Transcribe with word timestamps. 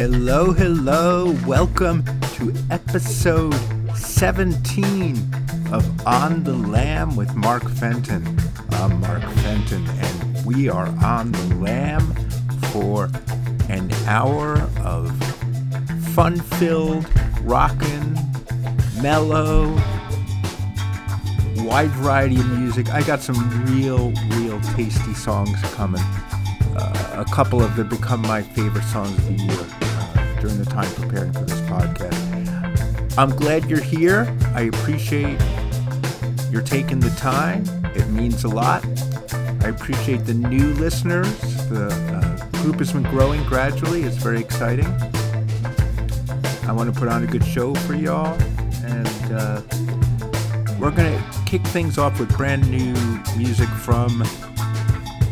Hello, 0.00 0.52
hello. 0.52 1.36
Welcome 1.46 2.02
to 2.36 2.54
episode 2.70 3.52
17 3.94 5.14
of 5.74 6.06
On 6.06 6.42
the 6.42 6.54
Lam 6.54 7.16
with 7.16 7.34
Mark 7.34 7.68
Fenton. 7.68 8.26
I'm 8.70 8.98
Mark 9.02 9.22
Fenton, 9.42 9.86
and 9.86 10.46
we 10.46 10.70
are 10.70 10.86
on 11.04 11.32
the 11.32 11.54
lam 11.56 12.00
for 12.72 13.10
an 13.68 13.92
hour 14.06 14.62
of 14.82 15.14
fun 16.14 16.40
filled, 16.40 17.06
rockin', 17.42 18.14
mellow, 19.02 19.66
wide 21.56 21.90
variety 21.90 22.36
of 22.40 22.58
music. 22.58 22.88
I 22.88 23.02
got 23.02 23.20
some 23.20 23.66
real, 23.66 24.12
real 24.30 24.58
tasty 24.74 25.12
songs 25.12 25.60
coming. 25.74 26.02
Uh, 26.74 27.26
a 27.28 27.30
couple 27.34 27.62
of 27.62 27.76
them 27.76 27.90
become 27.90 28.22
my 28.22 28.40
favorite 28.40 28.84
songs 28.84 29.10
of 29.18 29.26
the 29.26 29.44
year 29.44 29.79
during 30.40 30.58
the 30.58 30.64
time 30.64 30.90
preparing 30.94 31.32
for 31.32 31.44
this 31.44 31.60
podcast. 31.62 33.18
I'm 33.18 33.30
glad 33.30 33.68
you're 33.68 33.82
here. 33.82 34.34
I 34.54 34.62
appreciate 34.62 35.38
you're 36.50 36.62
taking 36.62 37.00
the 37.00 37.14
time. 37.18 37.64
It 37.94 38.08
means 38.08 38.44
a 38.44 38.48
lot. 38.48 38.84
I 39.62 39.68
appreciate 39.68 40.24
the 40.24 40.34
new 40.34 40.72
listeners. 40.74 41.38
The 41.68 41.88
uh, 41.88 42.60
group 42.62 42.76
has 42.76 42.92
been 42.92 43.02
growing 43.04 43.44
gradually. 43.44 44.02
It's 44.02 44.16
very 44.16 44.40
exciting. 44.40 44.86
I 46.66 46.72
want 46.72 46.92
to 46.92 46.98
put 46.98 47.08
on 47.08 47.22
a 47.22 47.26
good 47.26 47.44
show 47.44 47.74
for 47.74 47.94
y'all, 47.94 48.38
and 48.84 49.32
uh, 49.32 49.62
we're 50.78 50.90
going 50.90 51.12
to 51.12 51.24
kick 51.46 51.62
things 51.66 51.98
off 51.98 52.18
with 52.18 52.34
brand 52.36 52.70
new 52.70 52.94
music 53.36 53.68
from 53.68 54.22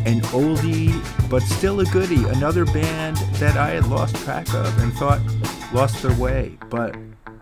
an 0.05 0.21
oldie 0.31 0.93
but 1.29 1.41
still 1.43 1.79
a 1.79 1.85
goodie. 1.85 2.23
Another 2.25 2.65
band 2.65 3.17
that 3.37 3.57
I 3.57 3.69
had 3.69 3.87
lost 3.87 4.15
track 4.17 4.53
of 4.53 4.77
and 4.81 4.93
thought 4.93 5.21
lost 5.73 6.01
their 6.01 6.15
way, 6.15 6.57
but 6.69 6.95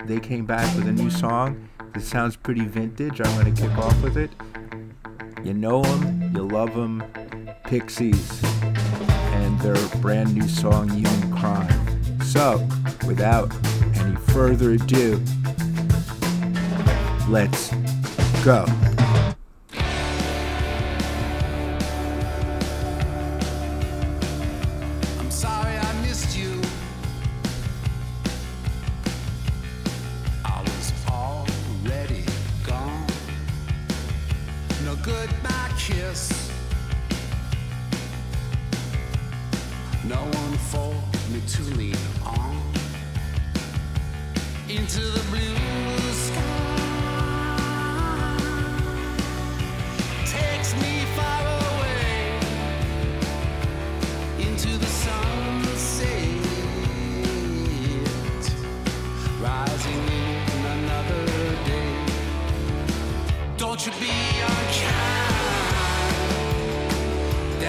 they 0.06 0.20
came 0.20 0.46
back 0.46 0.74
with 0.76 0.88
a 0.88 0.92
new 0.92 1.10
song. 1.10 1.70
This 1.94 2.08
sounds 2.08 2.36
pretty 2.36 2.66
vintage. 2.66 3.22
I'm 3.22 3.42
going 3.42 3.54
to 3.54 3.62
kick 3.62 3.78
off 3.78 4.02
with 4.02 4.18
it. 4.18 4.32
You 5.44 5.54
know 5.54 5.82
them, 5.82 6.36
you 6.36 6.48
love 6.48 6.74
them, 6.74 7.04
Pixies, 7.64 8.44
and 8.44 9.60
their 9.62 9.76
brand 10.00 10.34
new 10.34 10.48
song, 10.48 10.90
Human 10.90 11.38
Crime. 11.38 12.22
So, 12.22 12.68
without 13.06 13.52
any 13.98 14.16
further 14.16 14.72
ado, 14.74 15.22
let's 17.30 17.74
go. 18.44 18.66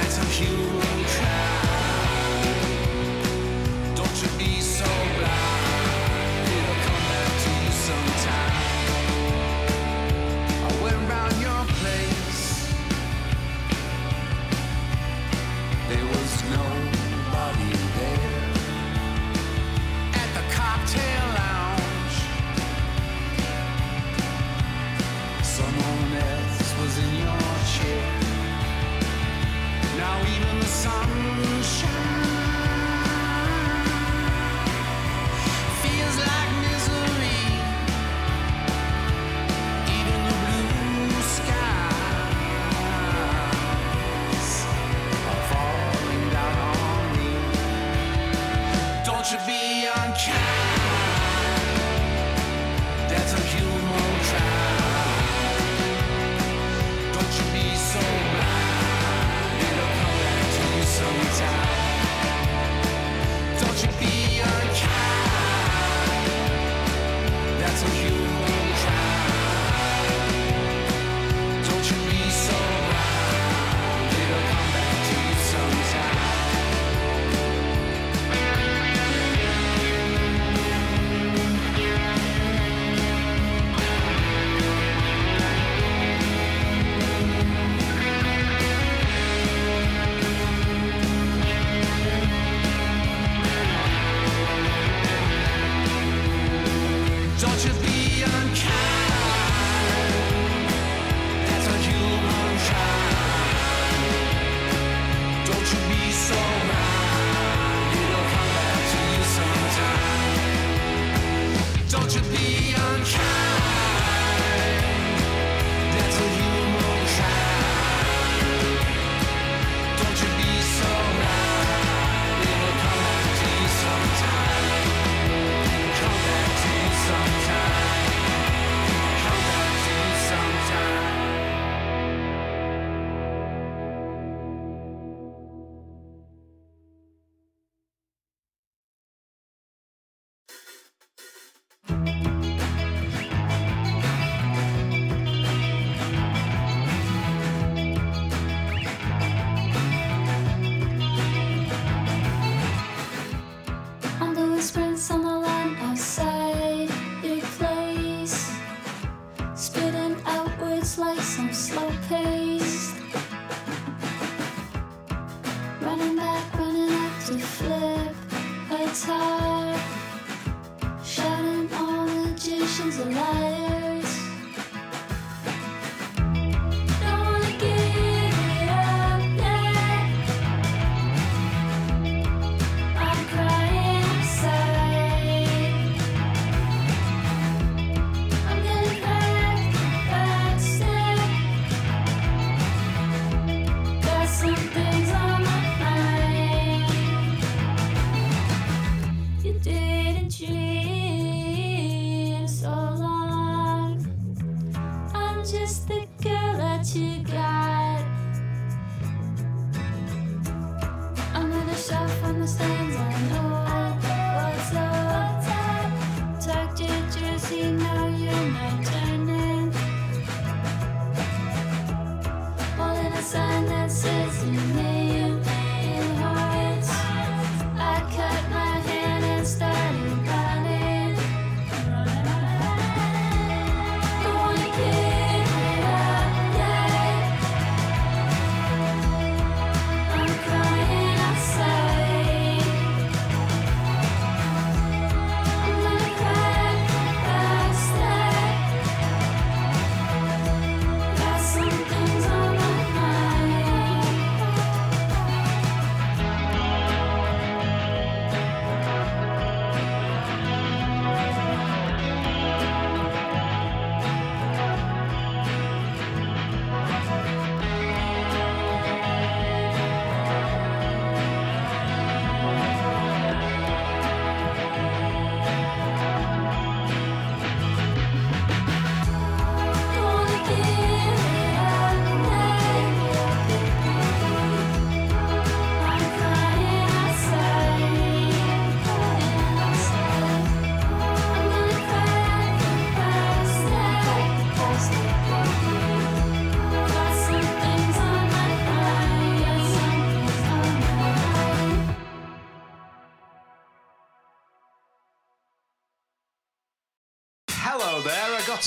That's 0.09 0.41
a 0.41 1.68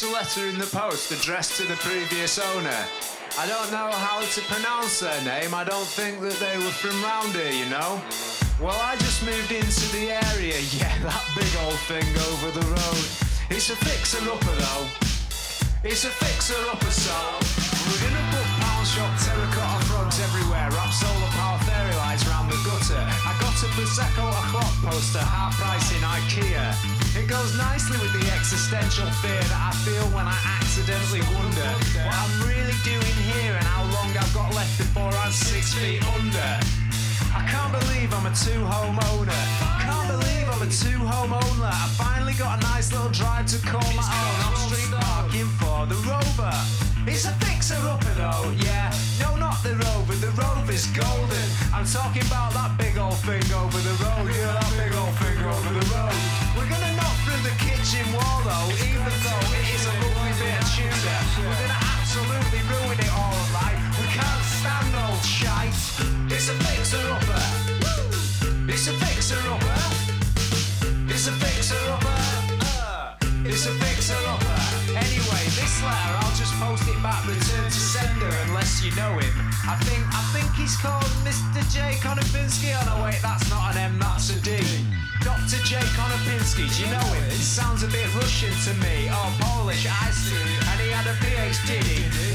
a 0.04 0.14
letter 0.14 0.48
in 0.48 0.58
the 0.58 0.66
post 0.66 1.12
addressed 1.12 1.58
to 1.58 1.64
the 1.68 1.76
previous 1.78 2.40
owner. 2.40 2.82
I 3.38 3.46
don't 3.46 3.70
know 3.72 3.92
how 3.92 4.22
to 4.22 4.42
pronounce 4.50 5.00
their 5.02 5.22
name, 5.24 5.54
I 5.54 5.64
don't 5.64 5.86
think 5.86 6.22
that 6.22 6.38
they 6.40 6.58
were 6.58 6.74
from 6.74 6.96
round 7.04 7.34
here, 7.34 7.52
you 7.52 7.68
know. 7.70 8.02
Well, 8.58 8.78
I 8.82 8.96
just 8.98 9.22
moved 9.26 9.52
into 9.52 9.86
the 9.94 10.16
area, 10.32 10.58
yeah, 10.80 10.96
that 11.06 11.26
big 11.36 11.50
old 11.66 11.78
thing 11.86 12.08
over 12.34 12.50
the 12.50 12.66
road. 12.66 13.06
It's 13.52 13.70
a 13.70 13.78
fixer-upper 13.78 14.56
though. 14.58 14.86
It's 15.84 16.06
a 16.06 16.14
fixer-upper, 16.14 16.94
so 16.94 17.18
we're 17.90 18.06
in 18.06 18.16
a 18.16 18.26
book 18.32 18.50
pound 18.64 18.88
shop, 18.88 19.12
terracotta 19.22 19.86
frogs 19.86 20.18
everywhere, 20.24 20.72
wrap 20.72 20.94
solar 20.94 21.32
power 21.36 21.60
fairy 21.68 21.96
lights 22.00 22.26
round 22.26 22.50
the 22.50 22.58
gutter. 22.64 23.02
I 23.02 23.38
got 23.38 23.54
a 23.60 23.68
Prosecco 23.76 24.30
o'clock 24.30 24.74
poster, 24.82 25.26
half 25.26 25.58
price 25.58 25.92
in 25.94 26.02
IKEA. 26.02 27.01
Goes 27.32 27.56
nicely 27.56 27.96
with 28.04 28.12
the 28.12 28.28
existential 28.36 29.08
fear 29.24 29.40
that 29.40 29.56
I 29.56 29.72
feel 29.88 30.04
when 30.12 30.28
I 30.28 30.36
accidentally 30.60 31.24
wonder 31.32 31.70
what 32.04 32.12
I'm 32.12 32.34
really 32.44 32.76
doing 32.84 33.18
here 33.32 33.56
and 33.56 33.64
how 33.64 33.88
long 33.88 34.12
I've 34.12 34.34
got 34.36 34.52
left 34.52 34.76
before 34.76 35.08
I'm 35.08 35.32
six 35.32 35.72
feet 35.72 36.04
under. 36.12 36.52
I 37.32 37.40
can't 37.48 37.72
believe 37.72 38.12
I'm 38.12 38.28
a 38.28 38.36
two-home 38.36 39.00
owner. 39.16 39.42
Can't 39.80 40.12
believe 40.12 40.44
I'm 40.52 40.60
a 40.60 40.68
two-home 40.68 41.32
owner. 41.32 41.72
I 41.72 41.88
finally 41.96 42.36
got 42.36 42.60
a 42.60 42.68
nice 42.68 42.92
little 42.92 43.16
drive 43.16 43.48
to 43.56 43.64
call 43.64 43.88
my 43.96 44.04
own. 44.04 44.36
I'm 44.52 44.56
street 44.68 44.92
parking 44.92 45.48
for 45.56 45.88
the 45.88 45.96
Rover. 46.04 46.52
It's 47.08 47.24
a 47.24 47.34
fixer-upper 47.48 48.12
though, 48.20 48.52
yeah. 48.60 48.92
No, 49.24 49.40
not 49.40 49.56
the 49.64 49.80
Rover. 49.80 50.20
The 50.20 50.36
Rover's 50.36 50.84
golden. 50.92 51.48
I'm 51.72 51.88
talking 51.88 52.28
about 52.28 52.52
that 52.60 52.76
big 52.76 53.00
old 53.00 53.16
thing 53.24 53.48
over 53.56 53.80
the 53.80 53.96
road. 54.04 54.28
Yeah, 54.36 54.52
that 54.52 54.72
big 54.76 54.92
old 55.00 55.16
thing 55.16 55.40
over 55.48 55.72
the 55.80 55.86
road. 55.96 56.20
We're 56.60 56.68
gonna 56.68 56.91
the 57.44 57.54
kitchen 57.58 58.06
wall 58.14 58.42
though, 58.46 58.70
even 58.86 59.14
though 59.26 59.46
it 59.58 59.66
is 59.74 59.84
a 59.86 59.94
lovely 60.02 60.34
bit 60.40 60.56
of 60.62 60.68
Tudor. 60.74 61.22
We're 61.42 61.58
gonna 61.58 61.82
absolutely 61.98 62.62
ruin 62.70 62.98
it 63.00 63.12
all, 63.18 63.40
right? 63.58 63.78
We 64.00 64.06
can't 64.14 64.44
stand 64.60 64.94
old 65.02 65.24
shite. 65.26 65.74
It's 66.30 66.50
a 66.50 66.56
fixer-upper. 66.66 67.44
It's 68.72 68.88
a 68.88 68.94
fixer-upper. 68.94 69.80
It's 71.10 71.28
a 71.28 71.34
fixer-upper. 71.42 72.20
Uh, 72.62 73.16
It's 73.46 73.66
a 73.66 73.74
fixer-upper. 73.74 74.60
Anyway, 74.96 75.44
this 75.58 75.76
letter 75.84 76.14
I'll 76.22 76.36
just 76.38 76.54
post 76.62 76.88
it 76.88 77.00
back, 77.02 77.26
return 77.26 77.66
to 77.66 77.81
unless 78.48 78.84
you 78.84 78.92
know 78.96 79.18
him. 79.20 79.34
I 79.68 79.76
think 79.88 80.04
I 80.12 80.22
think 80.34 80.48
he's 80.56 80.76
called 80.78 81.12
Mr. 81.28 81.62
J. 81.72 82.00
Konopinski. 82.02 82.74
Oh 82.76 82.84
no, 82.88 83.04
wait, 83.04 83.20
that's 83.22 83.50
not 83.50 83.76
an 83.76 83.94
M, 83.94 84.00
that's 84.00 84.30
a 84.32 84.40
D. 84.42 84.58
Dr. 85.22 85.62
J. 85.62 85.78
Konopinski, 85.94 86.66
do 86.66 86.78
you 86.82 86.90
know 86.90 87.08
him? 87.14 87.24
It 87.30 87.46
sounds 87.46 87.84
a 87.84 87.88
bit 87.88 88.10
Russian 88.16 88.50
to 88.66 88.74
me. 88.82 89.06
Oh, 89.14 89.30
Polish, 89.40 89.86
I 89.86 90.10
see. 90.10 90.34
And 90.34 90.78
he 90.82 90.90
had 90.90 91.06
a 91.06 91.14
PhD. 91.22 91.78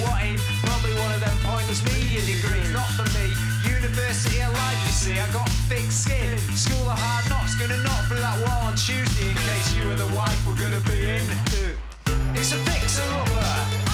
What 0.06 0.22
in? 0.22 0.38
Probably 0.62 0.94
one 0.94 1.10
of 1.10 1.20
them 1.20 1.36
pointless 1.42 1.82
media 1.82 2.22
degrees. 2.22 2.70
Not 2.70 2.86
for 2.94 3.06
me. 3.18 3.34
University 3.66 4.38
of 4.38 4.52
Life, 4.54 4.80
you 4.86 4.94
see. 4.94 5.18
I 5.18 5.26
got 5.32 5.48
thick 5.66 5.90
skin. 5.90 6.38
School 6.54 6.86
of 6.86 6.94
Hard 6.94 7.26
Knocks, 7.28 7.58
gonna 7.58 7.82
knock 7.82 8.06
through 8.06 8.22
that 8.22 8.38
wall 8.46 8.70
on 8.70 8.76
Tuesday 8.78 9.30
in 9.30 9.34
case 9.34 9.74
you 9.74 9.90
and 9.90 9.98
the 9.98 10.10
wife 10.14 10.38
were 10.46 10.54
gonna 10.54 10.80
be 10.86 11.10
in. 11.10 11.26
It's 12.38 12.52
a 12.52 12.58
fixer-upper. 12.70 13.85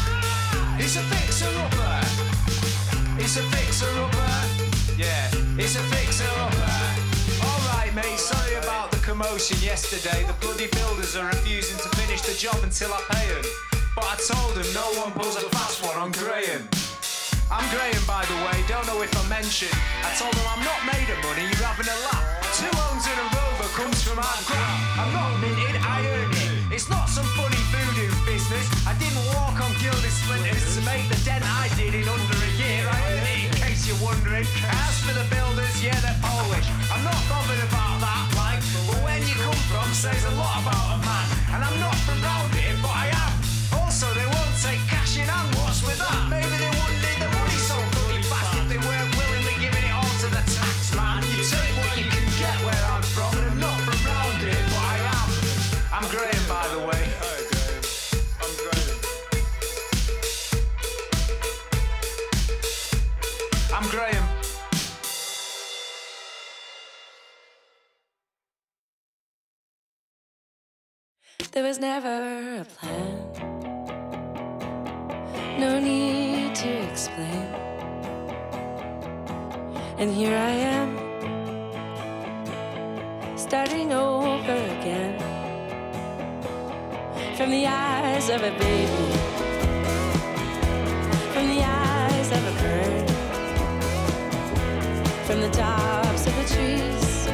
It's 0.92 1.00
a 1.00 1.08
fixer-upper. 1.08 2.04
It's 3.16 3.40
a 3.40 3.42
fixer-upper. 3.49 4.32
Yeah, 5.00 5.25
it's 5.56 5.72
a 5.72 5.84
fixer-upper. 5.88 6.76
Alright, 7.40 7.94
mate, 7.96 8.20
sorry 8.20 8.61
about 8.61 8.92
the 8.92 8.99
commotion 8.99 9.56
yesterday. 9.64 10.20
The 10.28 10.37
bloody 10.44 10.68
builders 10.68 11.16
are 11.16 11.25
refusing 11.32 11.80
to 11.80 11.88
finish 11.96 12.20
the 12.20 12.37
job 12.37 12.61
until 12.61 12.92
I 12.92 13.00
pay 13.08 13.25
them. 13.25 13.40
But 13.96 14.04
I 14.04 14.20
told 14.20 14.52
them 14.52 14.68
no 14.76 14.84
one 15.00 15.16
pulls 15.16 15.40
a 15.40 15.49
fast 15.56 15.80
one 15.80 15.96
on 15.96 16.12
Graham. 16.12 16.68
I'm 17.49 17.64
Graham, 17.72 18.04
by 18.04 18.28
the 18.28 18.37
way, 18.44 18.61
don't 18.68 18.84
know 18.84 19.00
if 19.00 19.16
I 19.16 19.25
mentioned. 19.32 19.72
I 20.04 20.12
told 20.20 20.37
them 20.37 20.44
I'm 20.44 20.61
not 20.61 20.76
made 20.84 21.08
of 21.08 21.16
money, 21.25 21.49
you're 21.49 21.64
having 21.64 21.88
a 21.88 21.99
laugh. 22.04 22.20
Two 22.61 22.68
homes 22.68 23.08
in 23.08 23.16
a 23.16 23.26
rover 23.32 23.68
comes 23.80 24.04
from 24.04 24.20
our 24.20 24.40
grab. 24.44 24.76
I'm 25.00 25.08
not 25.16 25.40
minted, 25.40 25.72
I 25.88 26.04
earned 26.04 26.37
it. 26.37 26.52
It's 26.68 26.92
not 26.92 27.08
some 27.08 27.25
funny 27.32 27.56
voodoo 27.72 27.91
business. 28.52 28.87
I 28.87 28.92
didn't 28.99 29.25
walk 29.35 29.56
on 29.61 29.73
gilded 29.80 30.12
splinters 30.12 30.76
to 30.76 30.80
make 30.85 31.09
the 31.09 31.18
dent 31.25 31.44
I 31.44 31.68
did 31.76 31.94
in 31.94 32.06
under 32.09 32.37
a 32.37 32.52
year. 32.61 32.85
I 32.88 32.97
earned 33.12 33.28
it, 33.28 33.40
in 33.49 33.52
case 33.56 33.87
you're 33.88 34.00
wondering. 34.02 34.47
As 34.68 34.94
for 35.04 35.14
the 35.16 35.26
builders, 35.32 35.75
yeah, 35.82 35.97
they're 36.00 36.21
Polish. 36.21 36.68
I'm 36.92 37.04
not 37.04 37.21
bothered 37.28 37.62
about 37.68 38.00
that, 38.04 38.25
like, 38.37 38.61
but 38.88 38.99
when 39.04 39.21
you 39.25 39.37
come 39.40 39.61
from 39.71 39.88
says 39.92 40.25
a 40.25 40.35
lot 40.37 40.62
about 40.62 40.97
a 40.97 40.99
man. 41.00 41.26
And 41.54 41.61
I'm 41.64 41.78
not 41.80 41.97
from 42.04 42.21
round 42.23 42.41
There 71.52 71.62
was 71.62 71.78
never 71.78 72.62
a 72.62 72.64
plan. 72.64 73.28
No 75.61 75.78
need 75.78 76.54
to 76.54 76.68
explain. 76.88 77.47
And 79.99 80.11
here 80.11 80.35
I 80.35 80.52
am, 80.78 80.97
starting 83.37 83.92
over 83.92 84.56
again. 84.78 85.18
From 87.37 87.50
the 87.50 87.66
eyes 87.66 88.30
of 88.30 88.42
a 88.42 88.52
baby, 88.59 89.12
from 91.35 91.49
the 91.49 91.62
eyes 91.62 92.32
of 92.32 92.42
a 92.49 92.54
bird, 92.62 93.11
from 95.26 95.42
the 95.42 95.50
tops 95.50 96.26
of 96.26 96.35
the 96.35 96.44
trees, 96.54 97.26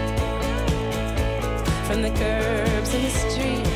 from 1.87 2.03
the 2.03 2.11
curbs 2.19 2.95
in 2.95 3.03
the 3.05 3.11
street. 3.11 3.68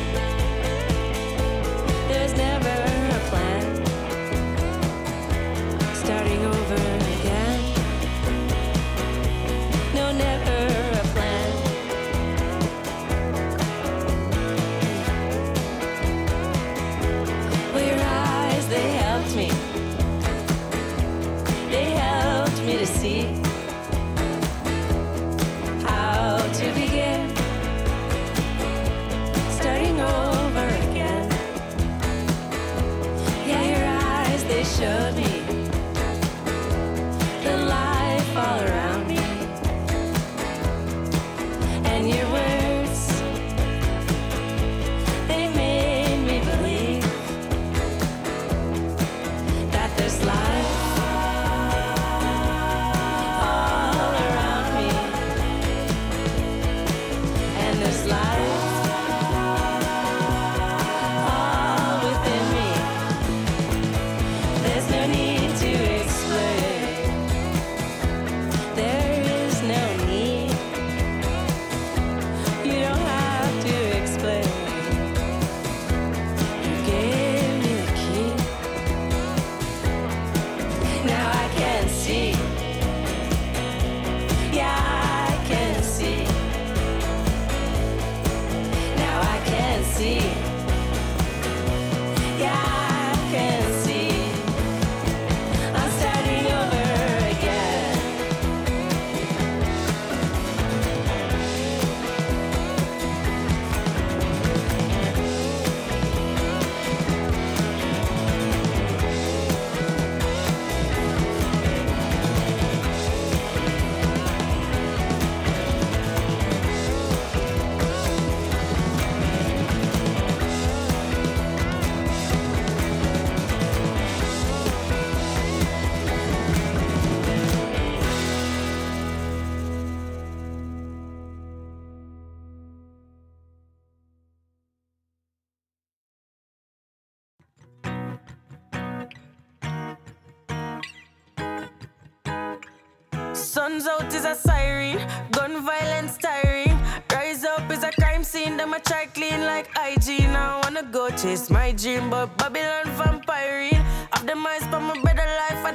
To 22.85 22.99
see 22.99 23.42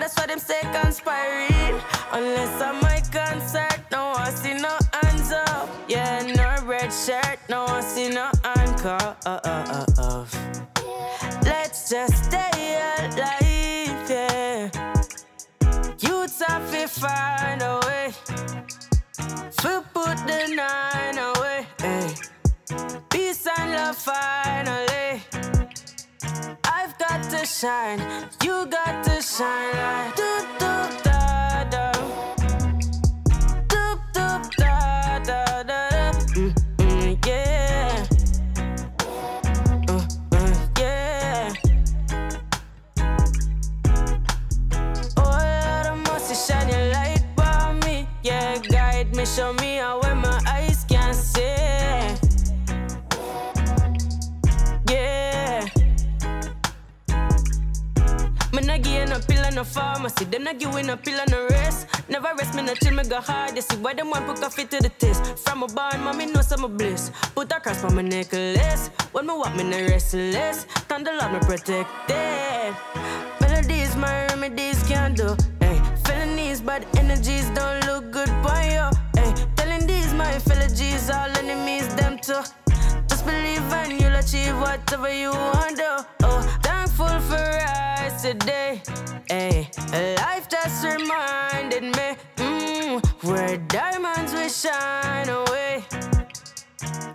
that's 0.09 0.21
why 0.21 0.27
them 0.27 0.39
say 0.39 0.61
conspiring. 0.83 1.81
Unless 2.13 2.63
I'm 2.63 2.81
my 2.81 3.03
concert, 3.13 3.81
no 3.93 4.13
I 4.17 4.31
see 4.31 4.55
no 4.55 4.77
hands 5.03 5.33
up. 5.33 5.69
Yeah, 5.89 6.23
no 6.35 6.67
red 6.67 6.91
shirt, 6.91 7.39
no 7.51 7.67
I 7.67 7.81
see 7.83 8.09
no 8.09 8.31
handcuff. 8.43 9.17
Uh, 9.27 9.41
uh, 9.45 9.87
uh, 9.99 10.27
Let's 11.43 11.91
just 11.91 12.25
stay 12.25 12.79
alive, 13.05 14.11
yeah. 14.11 14.71
Youths 16.01 16.43
have 16.47 16.71
to 16.73 16.89
find 16.89 17.61
a 17.63 17.81
way 17.87 18.13
to 19.59 19.85
put 19.93 20.17
the 20.27 20.55
nine 20.55 21.19
away. 21.19 21.67
eh. 21.81 22.15
Peace 23.11 23.47
and 23.59 23.73
love 23.73 23.97
finally. 23.97 24.88
To 27.39 27.47
shine, 27.47 28.01
you 28.43 28.67
got 28.67 29.05
to 29.05 29.23
shine 29.23 30.11
doop 30.17 30.59
doop 30.59 31.03
da 31.05 31.08
no 59.59 59.65
pharmacy. 59.65 60.25
Them 60.25 60.45
not 60.45 60.59
give 60.59 60.73
no 60.87 60.97
pill 60.97 61.19
and 61.19 61.31
no 61.33 61.49
rest. 61.49 61.89
Never 62.09 62.31
rest, 62.39 62.55
me 62.55 62.63
no 62.63 62.75
chill, 62.75 62.95
me 62.95 63.03
go 63.03 63.21
hard. 63.21 63.57
You 63.57 63.63
see 63.63 63.77
why 63.79 63.93
them 63.93 64.11
want 64.11 64.25
put 64.27 64.37
Koffee 64.37 64.69
to 64.71 64.79
the 64.81 64.89
test. 64.89 65.21
From 65.45 65.65
a 65.65 65.67
barn, 65.67 66.01
mommy 66.05 66.27
know 66.27 66.43
some 66.43 66.65
a 66.65 66.69
bliss. 66.69 67.11
Put 67.35 67.51
a 67.51 67.59
cross 67.59 67.83
on 67.83 67.97
my 67.97 68.03
necklace. 68.03 68.89
When 69.11 69.27
me 69.27 69.35
walk, 69.35 69.57
me 69.57 69.65
no 69.65 69.79
restless. 69.79 70.65
Thunder 70.89 71.13
Lord, 71.19 71.33
me 71.33 71.41
protected. 71.41 72.73
Melodies, 73.41 73.97
my 73.97 74.27
remedies 74.27 74.81
can't 74.85 75.17
do. 75.17 75.37
Eh. 75.61 75.67
Hey, 75.67 75.79
felonies, 76.05 76.61
bad 76.61 76.87
energies 76.97 77.51
don't 77.51 77.85
look 77.87 78.13
good 78.13 78.31
for 78.45 78.61
you. 78.75 78.87
Hey, 79.19 79.31
telling 79.57 79.85
these 79.89 80.15
my 80.15 80.39
fellow 80.39 80.69
G's, 80.69 81.11
all 81.11 81.31
enemies, 81.43 81.89
them 81.97 82.17
too. 82.19 82.43
Believe 83.29 83.73
and 83.75 84.01
you'll 84.01 84.17
achieve 84.17 84.57
whatever 84.59 85.13
you 85.13 85.31
want 85.31 85.77
to. 85.77 86.07
Oh, 86.25 86.41
thankful 86.63 87.21
for 87.31 87.49
us 87.61 88.23
today. 88.23 88.81
Hey, 89.29 89.69
life 90.17 90.49
just 90.49 90.83
reminded 90.83 91.83
me 91.97 92.09
mm, 92.37 93.05
where 93.29 93.59
diamonds 93.69 94.33
will 94.33 94.49
shine 94.49 95.29
away. 95.29 95.85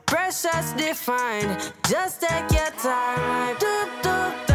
Precious 0.06 0.74
defined, 0.74 1.74
just 1.90 2.22
take 2.22 2.52
your 2.52 2.70
time. 2.78 3.22
Like, 3.30 3.60
doop, 3.60 3.90
doop, 4.04 4.53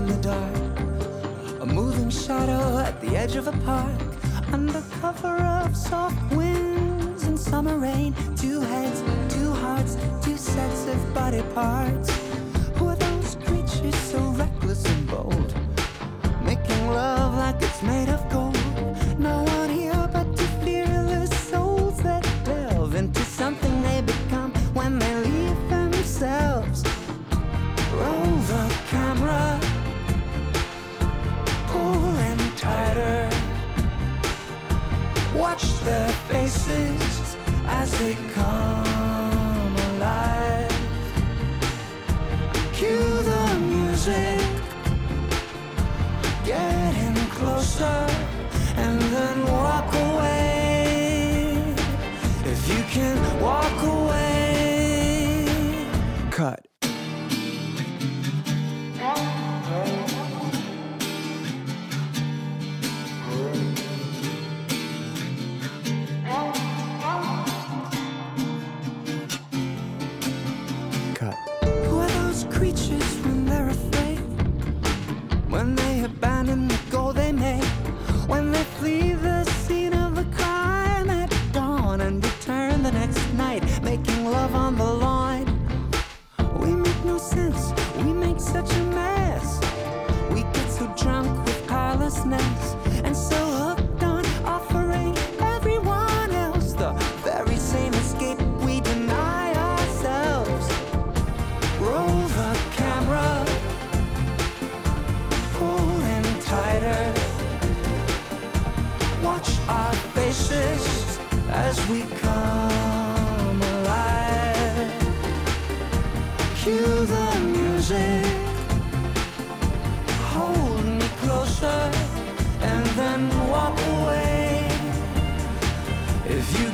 in 0.00 0.06
the 0.06 0.22
dark. 0.34 1.60
A 1.60 1.66
moving 1.66 2.10
shadow 2.10 2.78
at 2.78 3.00
the 3.02 3.16
edge 3.16 3.36
of 3.36 3.46
a 3.48 3.56
park. 3.68 4.00
Under 4.52 4.82
cover 5.00 5.36
of 5.58 5.76
soft 5.76 6.20
winds 6.34 7.24
and 7.24 7.38
summer 7.38 7.76
rain. 7.78 8.14
Two 8.36 8.60
heads, 8.60 9.02
two 9.34 9.52
hearts, 9.52 9.96
two 10.24 10.36
sets 10.36 10.86
of 10.86 10.98
body 11.14 11.42
parts. 11.54 12.08
Who 12.76 12.86
are 12.88 12.96
those 12.96 13.36
creatures 13.46 13.98
so 14.12 14.20
reckless 14.42 14.82
and 14.86 15.06
bold? 15.06 15.50
Making 16.42 16.82
love 16.88 17.34
like 17.34 17.58
it's 17.62 17.82
made 17.82 18.08
of 18.08 18.19
their 35.90 36.08
faces. 36.28 36.99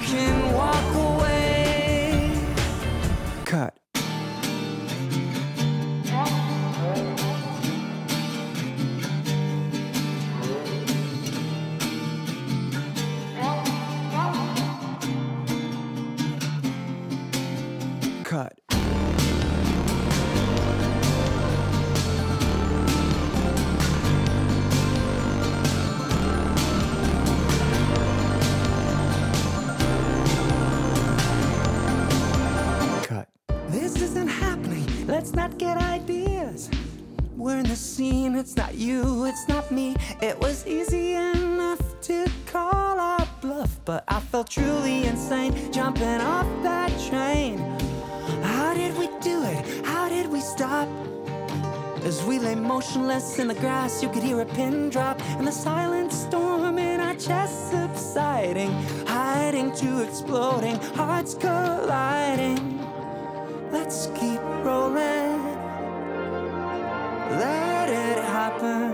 can 0.06 0.52
walk 0.52 0.94
away. 0.94 1.05
motionless 52.76 53.38
in 53.38 53.48
the 53.48 53.54
grass, 53.54 54.02
you 54.02 54.08
could 54.10 54.22
hear 54.22 54.38
a 54.42 54.44
pin 54.44 54.90
drop, 54.90 55.18
and 55.38 55.46
the 55.46 55.50
silent 55.50 56.12
storm 56.12 56.76
in 56.78 57.00
our 57.00 57.14
chests 57.14 57.70
subsiding, 57.70 58.70
hiding 59.06 59.74
to 59.74 60.02
exploding, 60.02 60.76
hearts 60.94 61.32
colliding. 61.32 62.78
Let's 63.72 64.08
keep 64.08 64.42
rolling, 64.62 65.42
let 67.44 67.88
it 67.88 68.22
happen. 68.36 68.92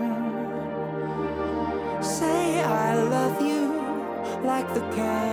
Say 2.01 2.63
I 2.63 3.03
love 3.03 3.43
you 3.43 3.65
like 4.45 4.73
the 4.75 4.83
cat. 4.95 5.32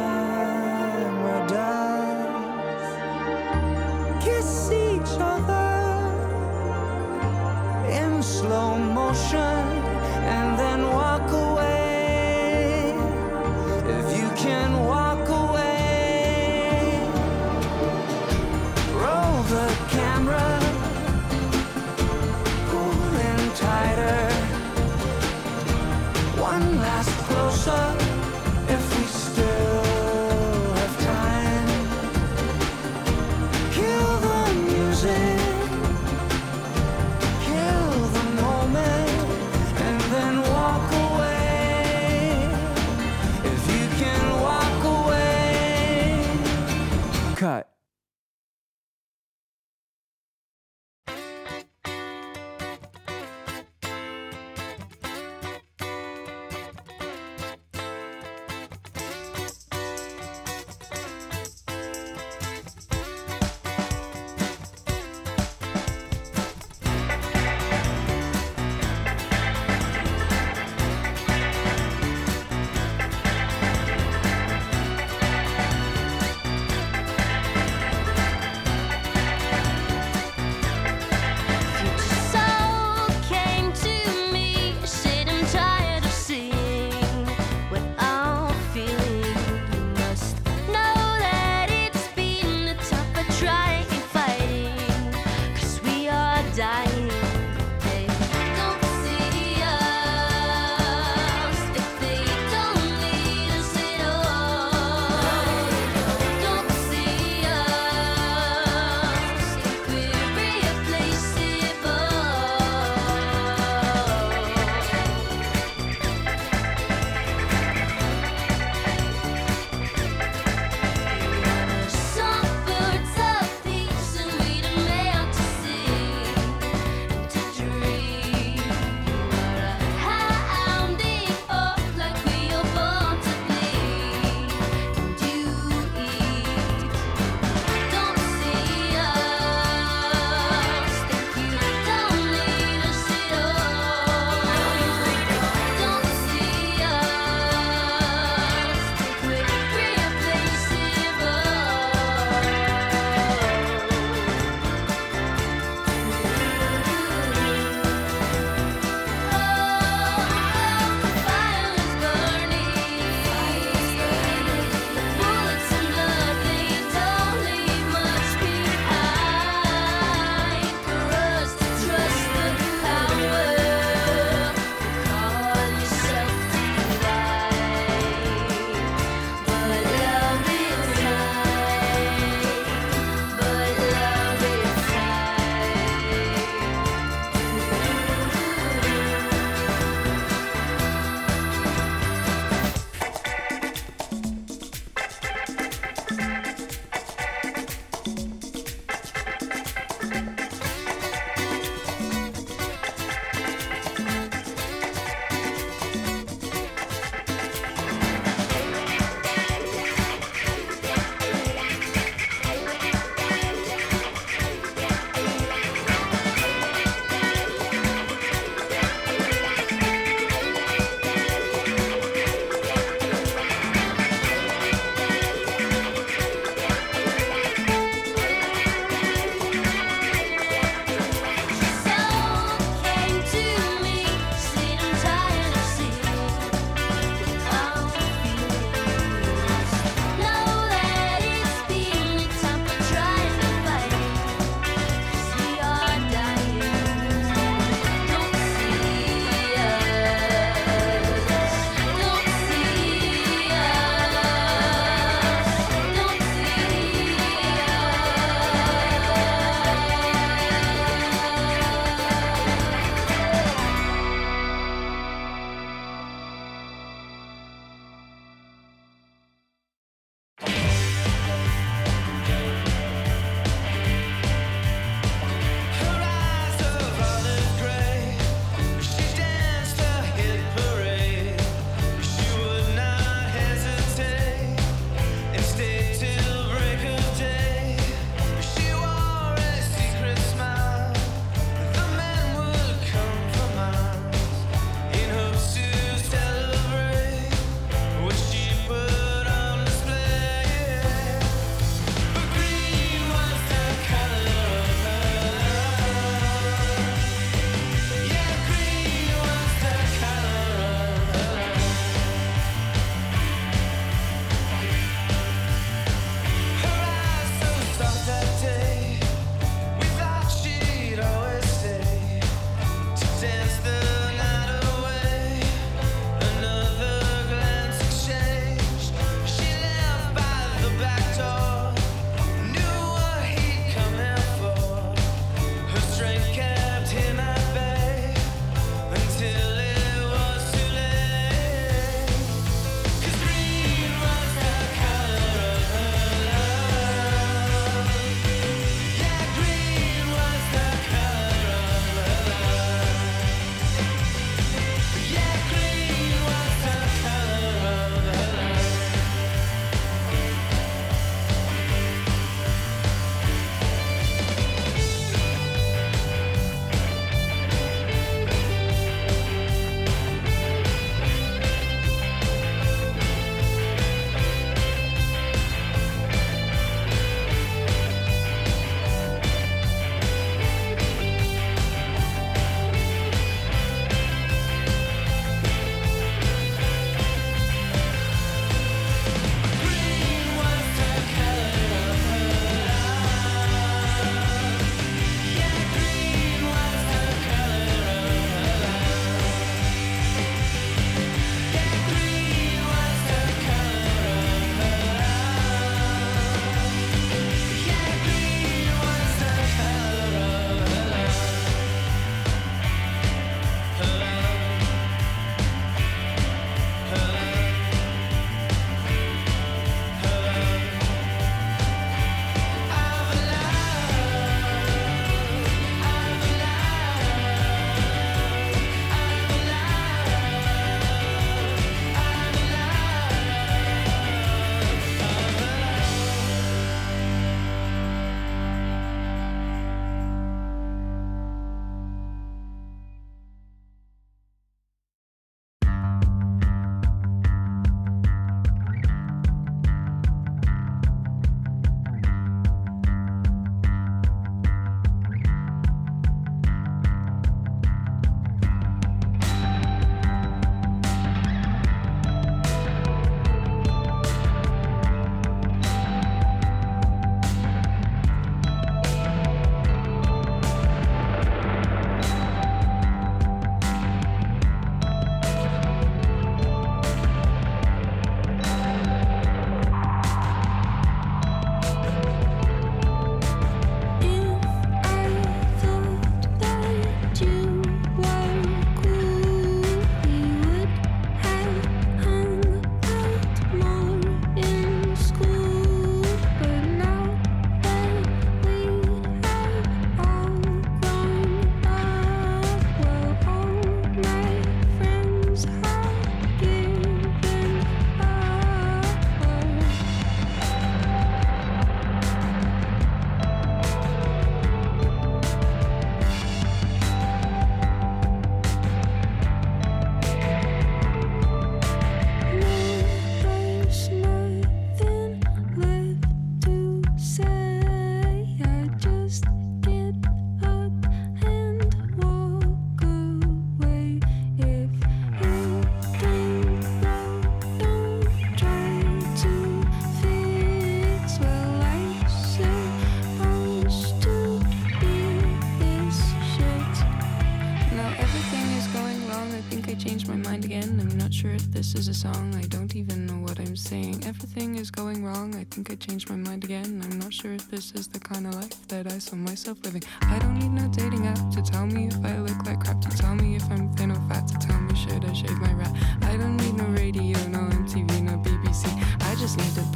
This 551.74 551.82
is 551.82 551.88
a 551.90 551.94
song. 551.94 552.34
I 552.34 552.48
don't 552.48 552.76
even 552.76 553.06
know 553.06 553.20
what 553.20 553.40
I'm 553.40 553.56
saying. 553.56 554.04
Everything 554.04 554.56
is 554.56 554.72
going 554.72 555.06
wrong. 555.06 555.36
I 555.36 555.44
think 555.52 555.70
I 555.70 555.76
changed 555.76 556.10
my 556.10 556.16
mind 556.16 556.44
again. 556.44 556.82
I'm 556.84 556.98
not 556.98 557.14
sure 557.14 557.34
if 557.34 557.48
this 557.52 557.74
is 557.74 557.88
the 557.88 558.00
kind 558.00 558.26
of 558.26 558.34
life 558.34 558.68
that 558.70 558.92
I 558.92 558.98
saw 558.98 559.16
myself 559.16 559.60
living. 559.64 559.84
I 560.02 560.18
don't 560.18 560.40
need 560.40 560.50
no 560.50 560.68
dating 560.70 561.06
app 561.06 561.30
to 561.30 561.44
tell 561.44 561.68
me 561.68 561.86
if 561.88 562.04
I 562.04 562.18
look 562.18 562.44
like 562.44 562.60
crap, 562.62 562.82
to 562.82 562.90
tell 562.98 563.14
me 563.14 563.36
if 563.36 563.44
I'm 563.52 563.72
thin 563.76 563.92
or 563.92 564.02
fat, 564.10 564.28
to 564.30 564.48
tell 564.48 564.60
me 564.60 564.74
should 564.74 565.06
I 565.06 565.14
shave 565.14 565.40
my 565.40 565.54
rat. 565.54 565.76
I 566.02 566.18
don't 566.18 566.38
need 566.38 566.56
no 566.56 566.66
radio, 566.66 567.18
no 567.28 567.40
MTV, 567.62 568.02
no 568.02 568.18
BBC. 568.18 568.66
I 569.02 569.14
just 569.16 569.38
need 569.38 569.54
to 569.54 569.69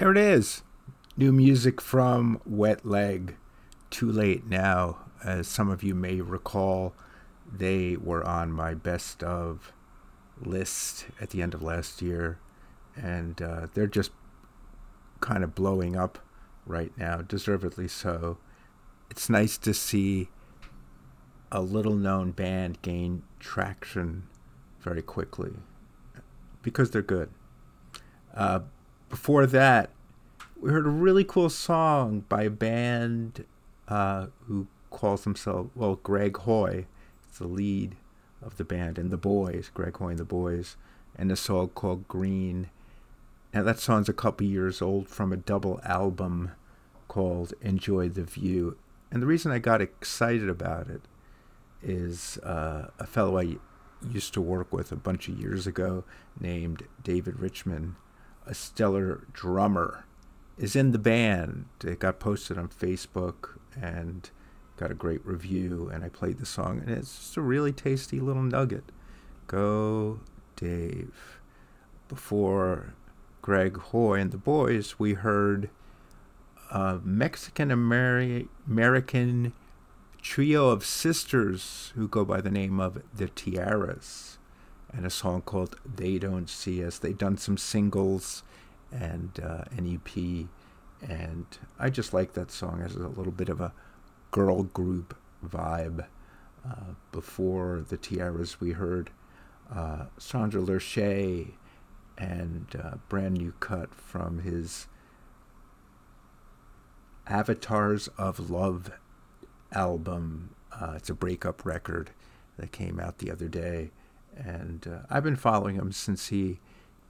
There 0.00 0.12
it 0.12 0.16
is. 0.16 0.62
New 1.18 1.30
music 1.30 1.78
from 1.78 2.40
Wet 2.46 2.86
Leg. 2.86 3.36
Too 3.90 4.10
late 4.10 4.46
now. 4.46 4.96
As 5.22 5.46
some 5.46 5.68
of 5.68 5.82
you 5.82 5.94
may 5.94 6.22
recall, 6.22 6.94
they 7.46 7.98
were 7.98 8.26
on 8.26 8.50
my 8.50 8.72
best 8.72 9.22
of 9.22 9.74
list 10.40 11.04
at 11.20 11.28
the 11.28 11.42
end 11.42 11.52
of 11.52 11.62
last 11.62 12.00
year. 12.00 12.38
And 12.96 13.42
uh, 13.42 13.66
they're 13.74 13.86
just 13.86 14.10
kind 15.20 15.44
of 15.44 15.54
blowing 15.54 15.96
up 15.96 16.18
right 16.64 16.96
now, 16.96 17.18
deservedly 17.18 17.86
so. 17.86 18.38
It's 19.10 19.28
nice 19.28 19.58
to 19.58 19.74
see 19.74 20.30
a 21.52 21.60
little 21.60 21.94
known 21.94 22.30
band 22.30 22.80
gain 22.80 23.22
traction 23.38 24.28
very 24.80 25.02
quickly 25.02 25.52
because 26.62 26.90
they're 26.90 27.02
good. 27.02 27.28
Uh, 28.34 28.60
before 29.10 29.44
that, 29.44 29.90
we 30.60 30.70
heard 30.70 30.86
a 30.86 30.90
really 30.90 31.24
cool 31.24 31.50
song 31.50 32.24
by 32.28 32.44
a 32.44 32.50
band 32.50 33.44
uh, 33.88 34.26
who 34.46 34.66
calls 34.90 35.24
themselves, 35.24 35.70
well, 35.74 35.96
Greg 35.96 36.36
Hoy. 36.38 36.86
It's 37.28 37.38
the 37.38 37.46
lead 37.46 37.96
of 38.42 38.56
the 38.56 38.64
band, 38.64 38.98
and 38.98 39.10
the 39.10 39.16
boys, 39.16 39.70
Greg 39.74 39.96
Hoy 39.96 40.10
and 40.10 40.18
the 40.18 40.24
boys, 40.24 40.76
and 41.16 41.30
a 41.30 41.36
song 41.36 41.68
called 41.68 42.08
Green. 42.08 42.70
Now, 43.52 43.62
that 43.64 43.78
song's 43.78 44.08
a 44.08 44.14
couple 44.14 44.46
years 44.46 44.80
old 44.80 45.08
from 45.08 45.32
a 45.32 45.36
double 45.36 45.80
album 45.84 46.52
called 47.08 47.52
Enjoy 47.60 48.08
the 48.08 48.22
View. 48.22 48.76
And 49.10 49.20
the 49.20 49.26
reason 49.26 49.50
I 49.50 49.58
got 49.58 49.80
excited 49.80 50.48
about 50.48 50.88
it 50.88 51.02
is 51.82 52.38
uh, 52.38 52.88
a 52.98 53.06
fellow 53.06 53.38
I 53.38 53.56
used 54.08 54.32
to 54.34 54.40
work 54.40 54.72
with 54.72 54.92
a 54.92 54.96
bunch 54.96 55.28
of 55.28 55.38
years 55.38 55.66
ago 55.66 56.04
named 56.38 56.84
David 57.02 57.40
Richmond, 57.40 57.96
a 58.50 58.54
stellar 58.54 59.28
drummer, 59.32 60.04
is 60.58 60.74
in 60.74 60.90
the 60.90 60.98
band. 60.98 61.66
It 61.84 62.00
got 62.00 62.18
posted 62.18 62.58
on 62.58 62.68
Facebook 62.68 63.58
and 63.80 64.28
got 64.76 64.90
a 64.90 64.94
great 64.94 65.24
review, 65.24 65.88
and 65.92 66.04
I 66.04 66.08
played 66.08 66.38
the 66.38 66.46
song, 66.46 66.80
and 66.80 66.90
it's 66.90 67.16
just 67.16 67.36
a 67.36 67.40
really 67.40 67.72
tasty 67.72 68.18
little 68.18 68.42
nugget. 68.42 68.84
Go, 69.46 70.18
Dave. 70.56 71.38
Before 72.08 72.94
Greg 73.40 73.76
Hoy 73.76 74.18
and 74.18 74.32
the 74.32 74.36
boys, 74.36 74.98
we 74.98 75.14
heard 75.14 75.70
a 76.72 76.98
Mexican 77.04 77.70
American 77.70 79.52
trio 80.20 80.70
of 80.70 80.84
sisters 80.84 81.92
who 81.94 82.08
go 82.08 82.24
by 82.24 82.40
the 82.40 82.50
name 82.50 82.80
of 82.80 83.00
the 83.14 83.28
Tiarras 83.28 84.38
and 84.92 85.06
a 85.06 85.10
song 85.10 85.42
called 85.42 85.76
They 85.84 86.18
Don't 86.18 86.48
See 86.48 86.84
Us. 86.84 86.98
They've 86.98 87.16
done 87.16 87.36
some 87.36 87.56
singles 87.56 88.42
and 88.92 89.38
uh, 89.42 89.64
an 89.76 89.86
EP, 89.92 90.46
and 91.08 91.46
I 91.78 91.90
just 91.90 92.12
like 92.12 92.32
that 92.34 92.50
song 92.50 92.82
as 92.84 92.96
a 92.96 93.08
little 93.08 93.32
bit 93.32 93.48
of 93.48 93.60
a 93.60 93.72
girl 94.30 94.64
group 94.64 95.16
vibe. 95.46 96.06
Uh, 96.68 96.94
before 97.10 97.84
the 97.88 97.96
Tiarras, 97.96 98.60
we 98.60 98.72
heard 98.72 99.10
uh, 99.74 100.06
Sondre 100.18 100.64
Lerche 100.64 101.52
and 102.18 102.66
uh, 102.78 102.96
brand 103.08 103.38
new 103.38 103.52
cut 103.60 103.94
from 103.94 104.40
his 104.40 104.86
Avatars 107.26 108.08
of 108.18 108.50
Love 108.50 108.90
album. 109.72 110.50
Uh, 110.72 110.94
it's 110.96 111.08
a 111.08 111.14
breakup 111.14 111.64
record 111.64 112.10
that 112.58 112.72
came 112.72 113.00
out 113.00 113.18
the 113.18 113.30
other 113.30 113.48
day. 113.48 113.90
And 114.40 114.86
uh, 114.90 115.06
I've 115.10 115.24
been 115.24 115.36
following 115.36 115.76
him 115.76 115.92
since 115.92 116.28
he 116.28 116.58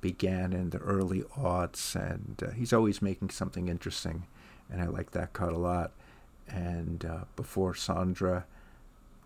began 0.01 0.53
in 0.53 0.71
the 0.71 0.79
early 0.79 1.23
aughts, 1.39 1.95
and 1.95 2.43
uh, 2.45 2.51
he's 2.51 2.73
always 2.73 3.01
making 3.01 3.31
something 3.31 3.69
interesting. 3.69 4.27
And 4.71 4.83
I 4.83 4.87
like 4.87 5.13
that 5.13 5.33
cut 5.33 5.53
a 5.53 5.59
lot. 5.59 5.93
And 6.49 7.05
uh, 7.05 7.25
before 7.37 7.75
Sondre, 7.75 8.45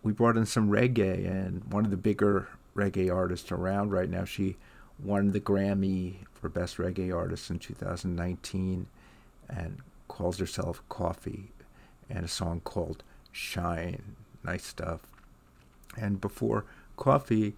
we 0.03 0.13
brought 0.13 0.37
in 0.37 0.45
some 0.45 0.69
reggae, 0.69 1.27
and 1.27 1.65
one 1.73 1.85
of 1.85 1.91
the 1.91 1.97
bigger 1.97 2.49
reggae 2.77 3.15
artists 3.15 3.51
around 3.51 3.91
right 3.93 4.11
now, 4.11 4.25
she 4.25 4.57
won 5.03 5.33
the 5.33 5.41
Grammy 5.41 6.17
for 6.35 6.49
Best 6.49 6.77
Reggae 6.77 7.15
Artist 7.15 7.51
in 7.51 7.59
2019 7.59 8.87
and 9.49 9.79
calls 10.09 10.39
herself 10.39 10.83
Koffee, 10.91 11.47
and 12.11 12.25
a 12.25 12.29
song 12.29 12.61
called 12.61 13.03
Shine. 13.33 14.17
Nice 14.43 14.67
stuff. 14.67 15.01
And 15.97 16.21
before 16.21 16.67
Koffee, 16.99 17.55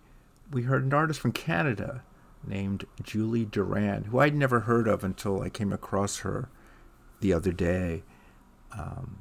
we 0.51 0.63
heard 0.63 0.85
an 0.85 0.95
artist 0.95 1.21
from 1.21 1.33
Canada 1.33 2.03
named 2.47 2.85
Julie 3.03 3.45
Doran, 3.45 4.05
who 4.05 4.19
I'd 4.21 4.35
never 4.35 4.61
heard 4.61 4.87
of 4.87 5.03
until 5.03 5.43
I 5.43 5.49
came 5.49 5.73
across 5.73 6.19
her 6.19 6.49
the 7.21 7.33
other 7.33 7.53
day. 7.53 8.03
Um, 8.77 9.19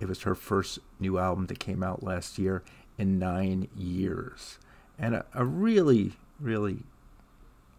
it 0.00 0.08
was 0.08 0.22
her 0.22 0.34
first 0.34 0.78
new 0.98 1.18
album 1.18 1.46
that 1.46 1.58
came 1.58 1.82
out 1.82 2.02
last 2.02 2.38
year 2.38 2.62
in 2.96 3.18
nine 3.18 3.68
years. 3.76 4.58
And 4.98 5.14
a, 5.14 5.26
a 5.34 5.44
really, 5.44 6.12
really 6.40 6.84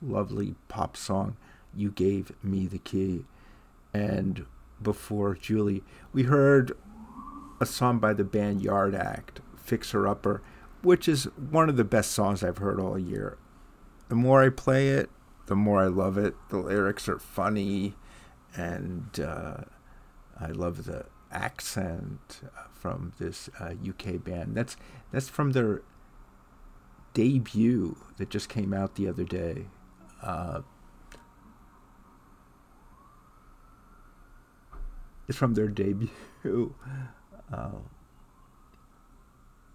lovely 0.01 0.55
pop 0.67 0.95
song, 0.95 1.37
You 1.75 1.91
Gave 1.91 2.31
Me 2.43 2.67
the 2.67 2.79
Key. 2.79 3.25
And 3.93 4.45
before 4.81 5.35
Julie, 5.35 5.83
we 6.13 6.23
heard 6.23 6.77
a 7.59 7.65
song 7.65 7.99
by 7.99 8.13
the 8.13 8.23
band 8.23 8.61
Yard 8.61 8.95
Act, 8.95 9.41
Fixer 9.57 10.07
Upper, 10.07 10.41
which 10.81 11.07
is 11.07 11.25
one 11.25 11.69
of 11.69 11.77
the 11.77 11.83
best 11.83 12.11
songs 12.11 12.43
I've 12.43 12.57
heard 12.57 12.79
all 12.79 12.97
year. 12.97 13.37
The 14.07 14.15
more 14.15 14.43
I 14.43 14.49
play 14.49 14.89
it, 14.89 15.09
the 15.47 15.55
more 15.55 15.81
I 15.81 15.87
love 15.87 16.17
it. 16.17 16.35
The 16.49 16.57
lyrics 16.57 17.07
are 17.07 17.19
funny, 17.19 17.95
and 18.55 19.19
uh, 19.19 19.63
I 20.39 20.47
love 20.47 20.85
the 20.85 21.05
accent 21.31 22.41
uh, 22.43 22.63
from 22.73 23.13
this 23.19 23.49
uh, 23.59 23.73
UK 23.87 24.23
band. 24.23 24.55
That's 24.55 24.77
that's 25.11 25.29
from 25.29 25.51
their 25.51 25.81
debut 27.13 27.97
that 28.17 28.29
just 28.29 28.49
came 28.49 28.73
out 28.73 28.95
the 28.95 29.07
other 29.07 29.23
day. 29.23 29.65
Uh, 30.21 30.61
is 35.27 35.35
from 35.35 35.53
their 35.53 35.67
debut, 35.67 36.09
uh, 37.53 37.69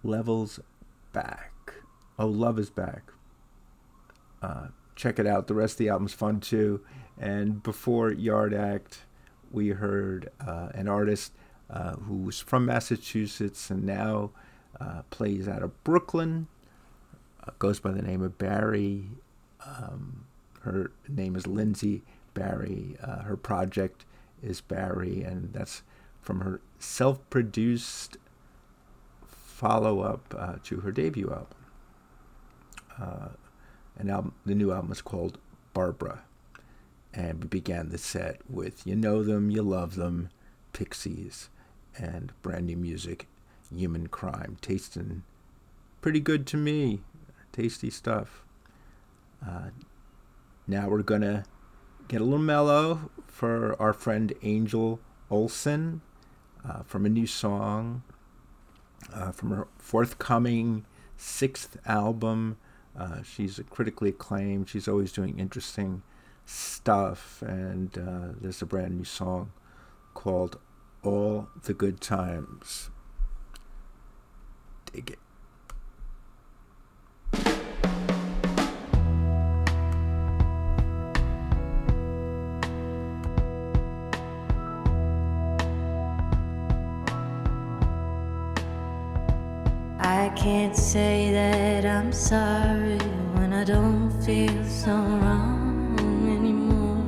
Levels 0.02 0.60
Back. 1.14 1.72
Oh, 2.18 2.26
Love 2.26 2.58
is 2.58 2.68
Back. 2.68 3.12
Uh, 4.42 4.66
check 4.96 5.18
it 5.18 5.26
out. 5.26 5.46
The 5.46 5.54
rest 5.54 5.74
of 5.74 5.78
the 5.78 5.88
album's 5.88 6.12
fun 6.12 6.40
too. 6.40 6.82
And 7.18 7.62
before 7.62 8.12
Yard 8.12 8.52
Act, 8.52 8.98
we 9.50 9.68
heard 9.68 10.30
uh, 10.46 10.68
an 10.74 10.88
artist 10.88 11.32
uh, 11.70 11.92
who's 11.92 12.40
from 12.40 12.66
Massachusetts 12.66 13.70
and 13.70 13.84
now 13.84 14.32
uh, 14.80 15.02
plays 15.10 15.48
out 15.48 15.62
of 15.62 15.82
Brooklyn. 15.84 16.48
Uh, 17.42 17.52
goes 17.58 17.80
by 17.80 17.92
the 17.92 18.02
name 18.02 18.20
of 18.20 18.36
Barrie. 18.36 19.06
Um, 19.64 20.26
her 20.62 20.90
name 21.08 21.36
is 21.36 21.46
Lindsay 21.46 22.02
Barrie. 22.34 22.96
Uh, 23.02 23.22
her 23.22 23.36
project 23.36 24.04
is 24.42 24.60
Barrie, 24.60 25.22
and 25.22 25.52
that's 25.52 25.82
from 26.20 26.40
her 26.40 26.60
self-produced 26.78 28.16
follow-up 29.64 30.34
uh, 30.38 30.56
to 30.62 30.80
her 30.80 30.92
debut 30.92 31.30
album. 31.30 31.46
Uh, 33.00 33.28
an 33.96 34.10
album, 34.10 34.34
the 34.44 34.54
new 34.54 34.70
album 34.70 34.92
is 34.92 35.00
called 35.00 35.38
Barbara, 35.72 36.22
and 37.14 37.42
we 37.42 37.48
began 37.48 37.88
the 37.88 37.96
set 37.96 38.42
with 38.46 38.86
"You 38.86 38.94
Know 38.94 39.22
Them, 39.22 39.48
You 39.48 39.62
Love 39.62 39.94
Them," 39.94 40.28
Pixies, 40.74 41.48
and 41.96 42.30
brand 42.42 42.66
new 42.66 42.76
music, 42.76 43.26
Human 43.74 44.08
Crime, 44.08 44.58
tasting 44.60 45.22
pretty 46.02 46.20
good 46.20 46.46
to 46.48 46.58
me, 46.58 47.00
tasty 47.50 47.88
stuff. 47.88 48.44
Uh, 49.44 49.70
now 50.66 50.90
we're 50.90 51.02
gonna 51.02 51.44
get 52.08 52.20
a 52.20 52.24
little 52.24 52.38
mellow 52.38 53.10
for 53.26 53.80
our 53.80 53.94
friend 53.94 54.34
Angel 54.42 55.00
Olsen 55.30 56.02
uh, 56.68 56.82
from 56.82 57.06
a 57.06 57.08
new 57.08 57.26
song 57.26 58.02
uh, 59.12 59.32
from 59.32 59.50
her 59.50 59.68
forthcoming 59.78 60.84
sixth 61.16 61.76
album. 61.86 62.56
Uh, 62.98 63.22
she's 63.22 63.60
critically 63.70 64.10
acclaimed. 64.10 64.68
She's 64.68 64.86
always 64.86 65.12
doing 65.12 65.38
interesting 65.38 66.02
stuff, 66.46 67.42
and 67.42 67.96
uh, 67.98 68.34
there's 68.40 68.62
a 68.62 68.66
brand 68.66 68.96
new 68.96 69.04
song 69.04 69.52
called 70.14 70.58
"All 71.02 71.48
the 71.64 71.74
Good 71.74 72.00
Times." 72.00 72.90
Dig 74.92 75.10
it. 75.10 75.23
Can't 90.44 90.76
say 90.76 91.32
that 91.32 91.86
I'm 91.86 92.12
sorry 92.12 92.98
when 93.32 93.54
I 93.54 93.64
don't 93.64 94.10
feel 94.22 94.62
so 94.64 94.92
wrong 94.92 95.96
anymore. 96.36 97.02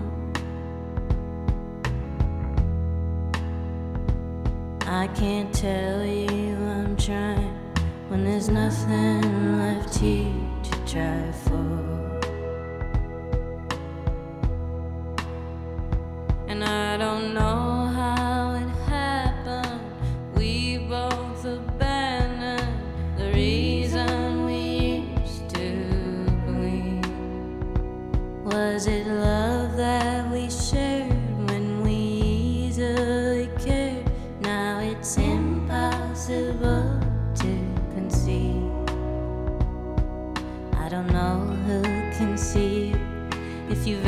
I 4.87 5.07
can't 5.09 5.53
tell 5.53 6.03
you 6.03 6.57
I'm 6.57 6.97
trying 6.97 7.53
when 8.09 8.25
there's 8.25 8.49
nothing 8.49 9.59
left 9.59 9.95
here 9.99 10.33
to 10.63 10.71
try 10.91 11.31
for. 11.33 11.46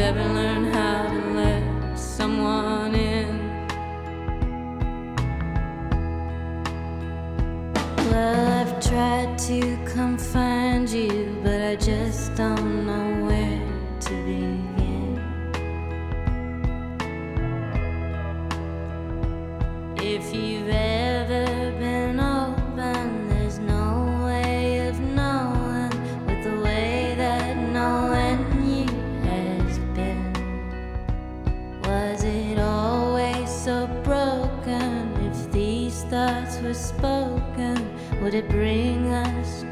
You've 0.09 0.16
learned 0.16 0.74
how 0.74 0.78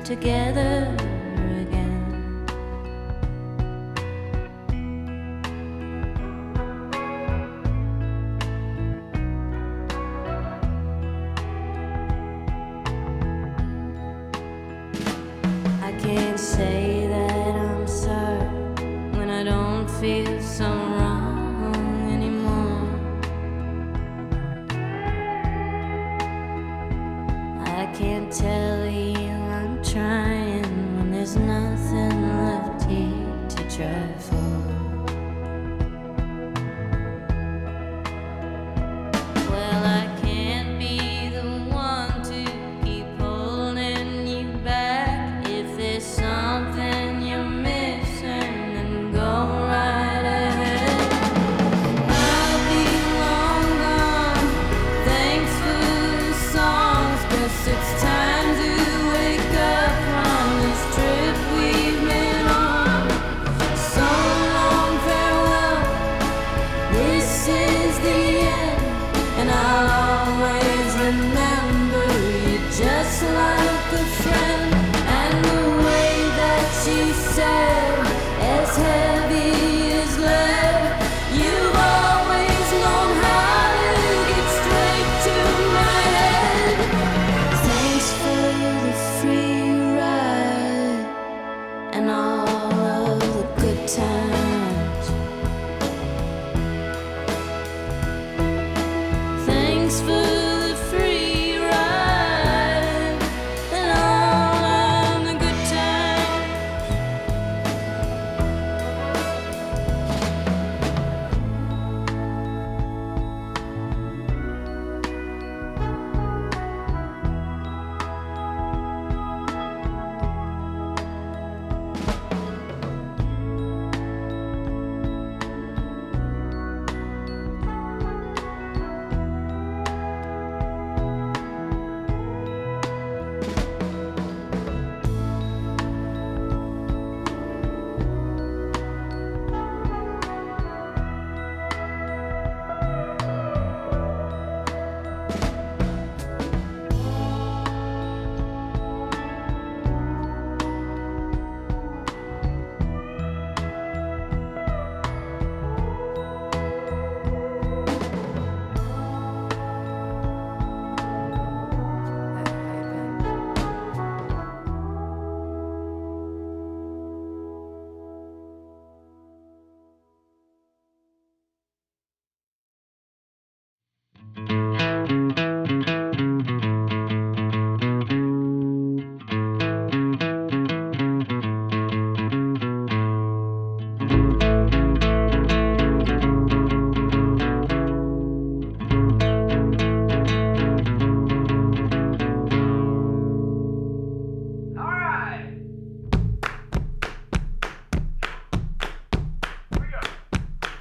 together 0.07 0.46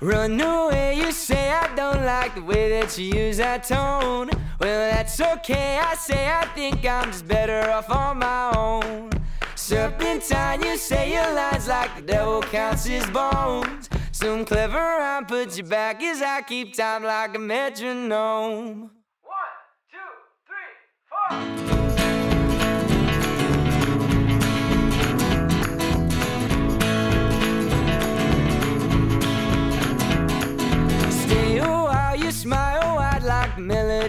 Run 0.05 0.39
away, 0.39 0.97
you 0.97 1.11
say 1.11 1.49
I 1.49 1.73
don't 1.73 2.05
like 2.05 2.35
the 2.35 2.43
way 2.43 2.69
that 2.69 2.95
you 2.95 3.05
use 3.05 3.37
that 3.37 3.63
tone. 3.63 4.29
Well, 4.59 4.91
that's 4.91 5.19
okay, 5.19 5.79
I 5.79 5.95
say 5.95 6.29
I 6.29 6.45
think 6.53 6.85
I'm 6.85 7.05
just 7.05 7.27
better 7.27 7.71
off 7.71 7.89
on 7.89 8.19
my 8.19 8.51
own. 8.55 9.09
Serpentine, 9.55 10.61
you 10.61 10.77
say 10.77 11.11
your 11.11 11.33
lines 11.33 11.67
like 11.67 11.95
the 11.95 12.03
devil 12.03 12.43
counts 12.43 12.85
his 12.85 13.07
bones. 13.07 13.89
Some 14.11 14.45
clever 14.45 14.77
rhyme 14.77 15.25
puts 15.25 15.57
you 15.57 15.63
back 15.63 16.03
as 16.03 16.21
I 16.21 16.43
keep 16.43 16.75
time 16.75 17.03
like 17.03 17.33
a 17.35 17.39
metronome. 17.39 18.91
One, 19.23 19.55
two, 19.89 19.97
three, 20.45 21.77
four. 21.79 21.84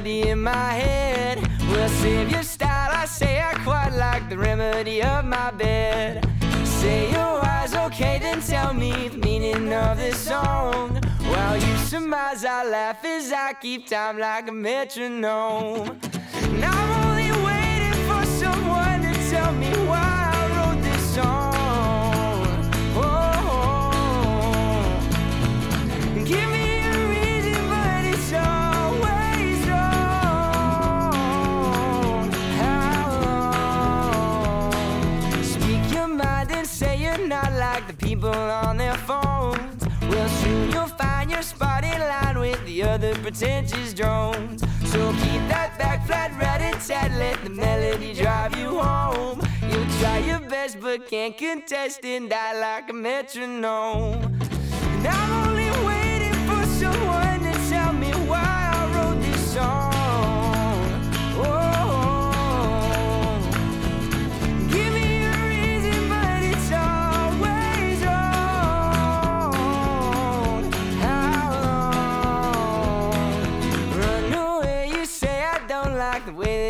Melody 0.07 0.29
in 0.31 0.43
my 0.43 0.73
head. 0.73 1.39
Well, 1.71 1.89
save 1.89 2.31
your 2.31 2.43
style, 2.43 2.91
I 2.93 3.07
say 3.07 3.41
I 3.41 3.55
quite 3.65 3.91
like 3.91 4.29
the 4.29 4.39
remedy 4.39 5.03
of 5.03 5.25
my 5.25 5.51
bed. 5.51 6.25
Say 6.65 7.11
your 7.11 7.45
eyes, 7.45 7.75
okay, 7.75 8.19
then 8.19 8.41
tell 8.41 8.73
me 8.73 9.09
the 9.09 9.19
meaning 9.19 9.73
of 9.73 9.99
this 9.99 10.17
song. 10.17 11.01
While 11.31 11.57
you 11.57 11.77
surmise, 11.79 12.45
I 12.45 12.65
laugh 12.65 13.05
as 13.05 13.33
I 13.33 13.55
keep 13.55 13.89
time 13.89 14.19
like 14.19 14.49
a 14.49 14.53
metronome. 14.53 15.99
And 16.63 16.96
people 38.07 38.31
on 38.31 38.77
their 38.77 38.95
phones. 38.95 39.85
Well, 40.03 40.29
soon 40.41 40.71
you'll 40.71 40.95
find 41.05 41.29
your 41.29 41.43
spot 41.43 41.83
in 41.83 41.99
line 41.99 42.39
with 42.39 42.65
the 42.65 42.85
other 42.85 43.13
pretentious 43.17 43.93
drones. 43.93 44.61
So 44.93 45.11
keep 45.25 45.43
that 45.55 45.77
back 45.77 46.07
flat 46.07 46.31
right 46.41 46.63
and 46.89 47.19
let 47.19 47.43
the 47.43 47.51
melody 47.51 48.15
drive 48.15 48.57
you 48.57 48.79
home. 48.79 49.41
You'll 49.69 49.93
try 49.99 50.19
your 50.19 50.39
best, 50.39 50.81
but 50.81 51.09
can't 51.09 51.37
contest 51.37 52.05
and 52.05 52.31
die 52.31 52.57
like 52.61 52.89
a 52.91 52.93
metronome. 52.93 54.23
And 54.95 55.07
I'm 55.07 55.49
only 55.49 55.71
waiting 55.85 56.37
for 56.47 56.63
someone 56.81 57.26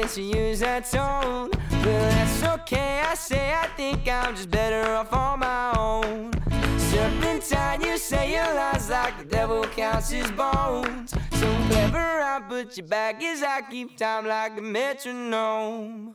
that 0.06 0.16
you 0.20 0.24
use 0.24 0.60
that 0.60 0.88
tone. 0.88 1.50
Well, 1.70 2.10
that's 2.10 2.42
okay, 2.60 3.00
I 3.00 3.14
say 3.14 3.52
I 3.52 3.66
think 3.76 4.08
I'm 4.08 4.36
just 4.36 4.50
better 4.50 4.88
off 4.92 5.12
on 5.12 5.40
my 5.40 5.74
own. 5.76 6.32
Serpentine, 6.78 7.80
you 7.80 7.98
say 7.98 8.34
your 8.34 8.54
lines 8.54 8.88
like 8.88 9.18
the 9.18 9.24
devil 9.24 9.64
counts 9.64 10.10
his 10.10 10.30
bones. 10.32 11.10
So 11.10 11.46
clever, 11.68 11.98
I 11.98 12.40
put 12.48 12.76
you 12.76 12.84
back 12.84 13.22
as 13.22 13.42
I 13.42 13.62
keep 13.62 13.96
time 13.96 14.26
like 14.26 14.56
a 14.58 14.62
metronome. 14.62 16.14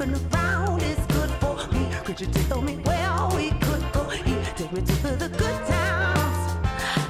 looking 0.00 0.34
around 0.34 0.82
is 0.82 0.98
good 1.08 1.30
for 1.40 1.56
me. 1.74 1.86
Could 2.04 2.20
you 2.20 2.26
tell 2.48 2.62
me 2.62 2.76
where 2.76 3.28
we 3.36 3.50
could 3.60 3.84
go? 3.92 4.04
He 4.08 4.34
take 4.56 4.72
me 4.72 4.80
to 4.80 5.16
the 5.16 5.28
good 5.28 5.66
times. 5.66 6.56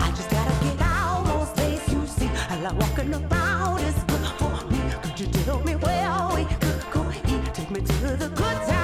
I 0.00 0.12
just 0.16 0.28
gotta 0.30 0.64
get 0.64 0.80
out 0.80 1.24
those 1.24 1.50
days 1.56 1.92
you 1.92 2.04
see. 2.06 2.28
I 2.48 2.60
like 2.60 2.78
walking 2.80 3.14
around 3.14 3.80
is 3.80 3.94
good 4.04 4.26
for 4.38 4.66
me. 4.70 4.80
Could 5.02 5.20
you 5.20 5.26
tell 5.44 5.60
me 5.62 5.76
where 5.76 6.28
we 6.34 6.44
could 6.56 6.84
go? 6.90 7.02
He 7.04 7.40
take 7.52 7.70
me 7.70 7.80
to 7.80 8.16
the 8.16 8.28
good 8.28 8.56
times. 8.66 8.79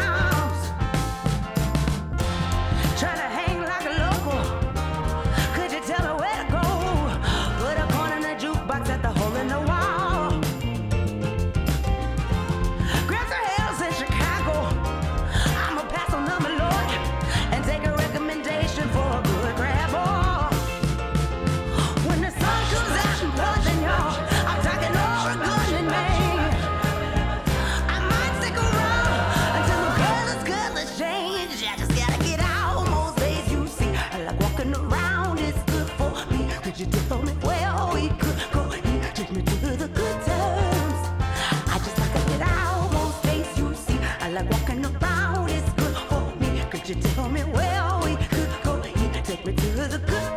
the 49.77 49.99
good 49.99 50.36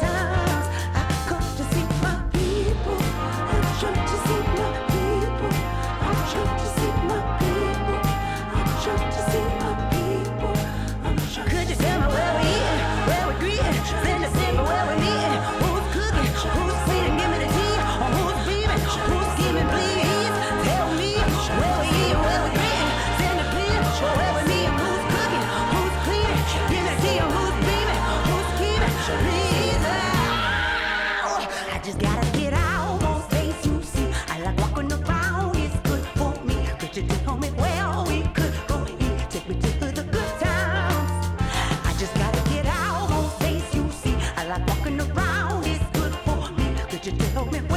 like 44.50 44.68
walking 44.68 45.00
around 45.00 45.64
is 45.64 45.80
good 45.94 46.14
for 46.26 46.52
me. 46.54 46.74
Could 46.90 47.06
you 47.06 47.12
tell 47.12 47.46
me? 47.46 47.69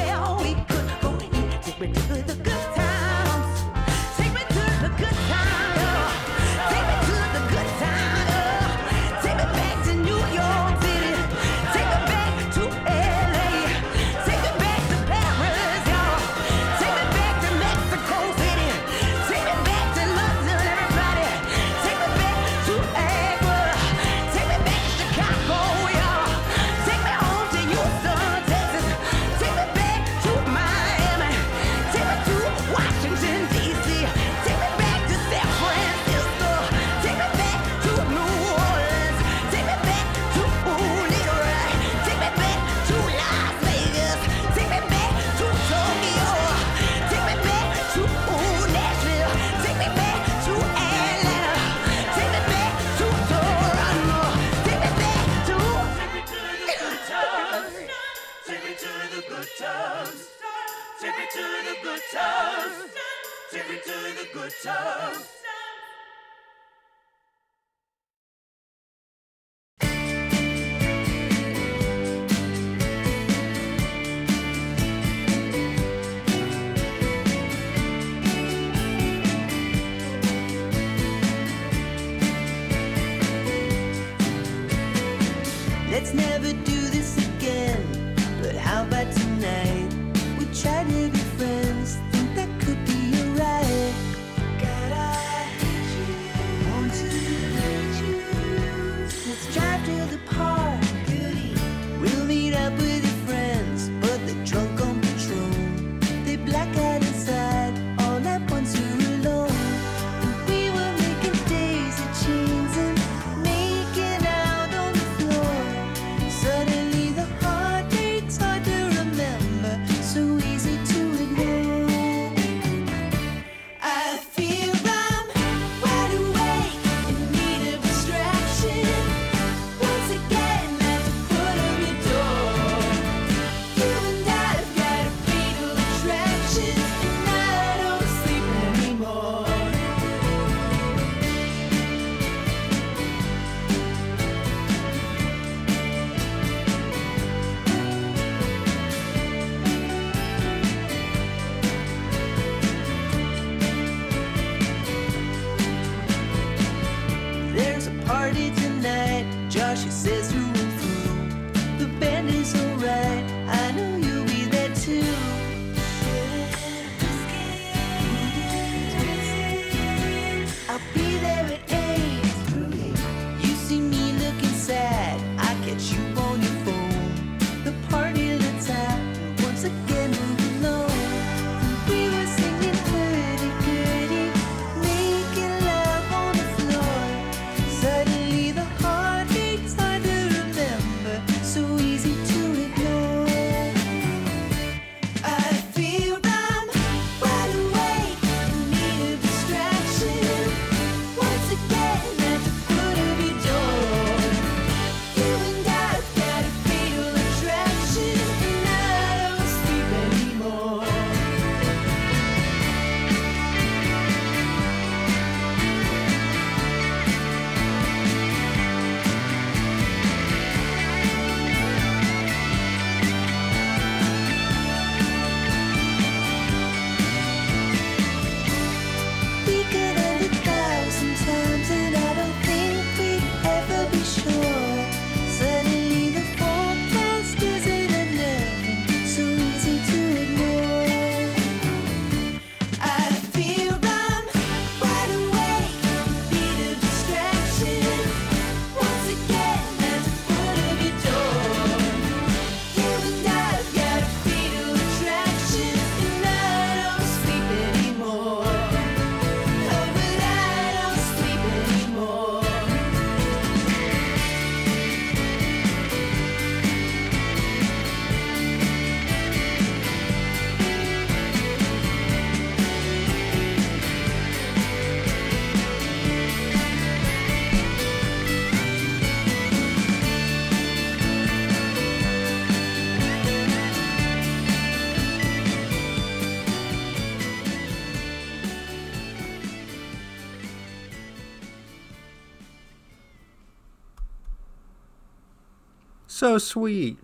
So 296.23 296.39
sweet. 296.39 296.99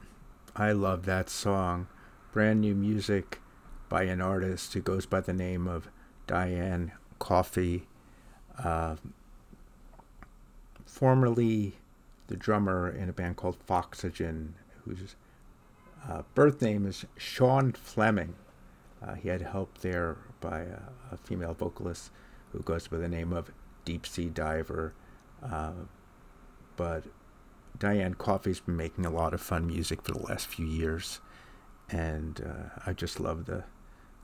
I 0.54 0.70
love 0.70 1.04
that 1.06 1.28
song. 1.28 1.88
Brand 2.30 2.60
new 2.60 2.76
music 2.76 3.40
by 3.88 4.04
an 4.04 4.20
artist 4.20 4.74
who 4.74 4.80
goes 4.80 5.06
by 5.06 5.20
the 5.20 5.32
name 5.32 5.66
of 5.66 5.88
Diane 6.28 6.92
Coffee. 7.18 7.88
Uh, 8.56 8.94
formerly 10.86 11.78
the 12.28 12.36
drummer 12.36 12.88
in 12.88 13.08
a 13.08 13.12
band 13.12 13.34
called 13.34 13.56
Foxygen, 13.66 14.54
whose 14.84 15.16
uh, 16.08 16.22
birth 16.36 16.62
name 16.62 16.86
is 16.86 17.04
Sean 17.16 17.72
Fleming. 17.72 18.36
Uh, 19.04 19.14
he 19.14 19.30
had 19.30 19.42
help 19.42 19.78
there 19.78 20.16
by 20.40 20.60
a, 20.60 20.78
a, 21.10 21.16
female 21.16 21.54
vocalist 21.54 22.12
who 22.52 22.60
goes 22.60 22.86
by 22.86 22.98
the 22.98 23.08
name 23.08 23.32
of 23.32 23.50
Deep 23.84 24.06
Sea 24.06 24.28
Diver. 24.28 24.94
Uh, 25.42 25.72
but 26.76 27.02
Diane 27.78 28.14
Coffee's 28.14 28.60
been 28.60 28.76
making 28.76 29.06
a 29.06 29.10
lot 29.10 29.34
of 29.34 29.40
fun 29.40 29.66
music 29.66 30.02
for 30.02 30.12
the 30.12 30.22
last 30.22 30.46
few 30.46 30.66
years, 30.66 31.20
and 31.88 32.40
uh, 32.40 32.80
I 32.86 32.92
just 32.92 33.20
love 33.20 33.46
the 33.46 33.64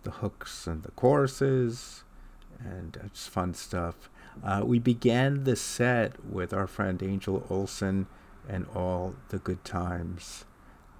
the 0.02 0.10
hooks 0.10 0.66
and 0.66 0.82
the 0.82 0.90
choruses, 0.92 2.04
and 2.58 2.98
it's 3.04 3.26
fun 3.26 3.54
stuff. 3.54 4.10
Uh, 4.42 4.62
we 4.64 4.78
began 4.78 5.44
the 5.44 5.56
set 5.56 6.24
with 6.24 6.52
our 6.52 6.66
friend 6.66 7.02
Angel 7.02 7.46
Olsen 7.48 8.06
and 8.48 8.66
all 8.74 9.14
the 9.30 9.38
good 9.38 9.64
times 9.64 10.44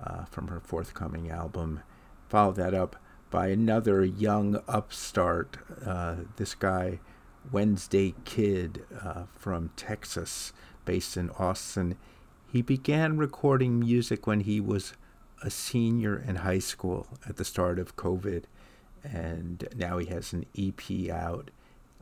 uh, 0.03 0.25
from 0.25 0.49
her 0.49 0.61
forthcoming 0.61 1.31
album. 1.31 1.81
Followed 2.29 2.57
that 2.57 2.75
up 2.75 2.97
by 3.31 3.49
another 3.49 4.05
young 4.05 4.63
upstart, 4.69 5.59
uh, 5.85 6.17
this 6.37 6.55
guy, 6.55 7.01
Wednesday 7.53 8.15
Kid 8.25 8.85
uh, 9.03 9.25
from 9.35 9.71
Texas, 9.77 10.53
based 10.85 11.17
in 11.17 11.31
Austin. 11.31 11.97
He 12.55 12.63
began 12.63 13.17
recording 13.17 13.81
music 13.81 14.29
when 14.29 14.39
he 14.39 14.61
was 14.61 14.93
a 15.43 15.51
senior 15.51 16.17
in 16.17 16.37
high 16.37 16.61
school 16.61 17.09
at 17.29 17.35
the 17.35 17.45
start 17.45 17.81
of 17.81 17.97
COVID, 17.97 18.45
and 19.03 19.67
now 19.75 19.99
he 19.99 20.07
has 20.07 20.33
an 20.33 20.47
EP 20.57 21.11
out. 21.11 21.51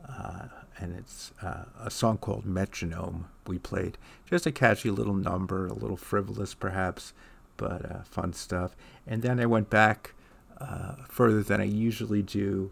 Uh, 0.07 0.49
and 0.79 0.95
it's 0.95 1.33
uh, 1.41 1.65
a 1.81 1.91
song 1.91 2.19
called 2.19 2.45
Metronome 2.45 3.31
we 3.47 3.59
played. 3.59 3.97
Just 4.29 4.45
a 4.45 4.53
catchy 4.53 4.91
little 4.91 5.15
number, 5.15 5.67
a 5.67 5.73
little 5.73 5.97
frivolous 5.97 6.53
perhaps, 6.53 7.15
but 7.57 7.91
uh, 7.91 8.03
fun 8.03 8.35
stuff. 8.35 8.77
And 9.07 9.23
then 9.23 9.41
I 9.41 9.47
went 9.47 9.71
back 9.71 10.13
uh, 10.61 10.97
further 11.09 11.43
than 11.43 11.63
I 11.63 11.65
usually 11.65 12.21
do 12.21 12.71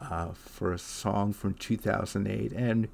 uh, 0.00 0.28
for 0.28 0.72
a 0.72 0.78
song 0.78 1.32
from 1.32 1.54
2008, 1.54 2.52
and 2.52 2.86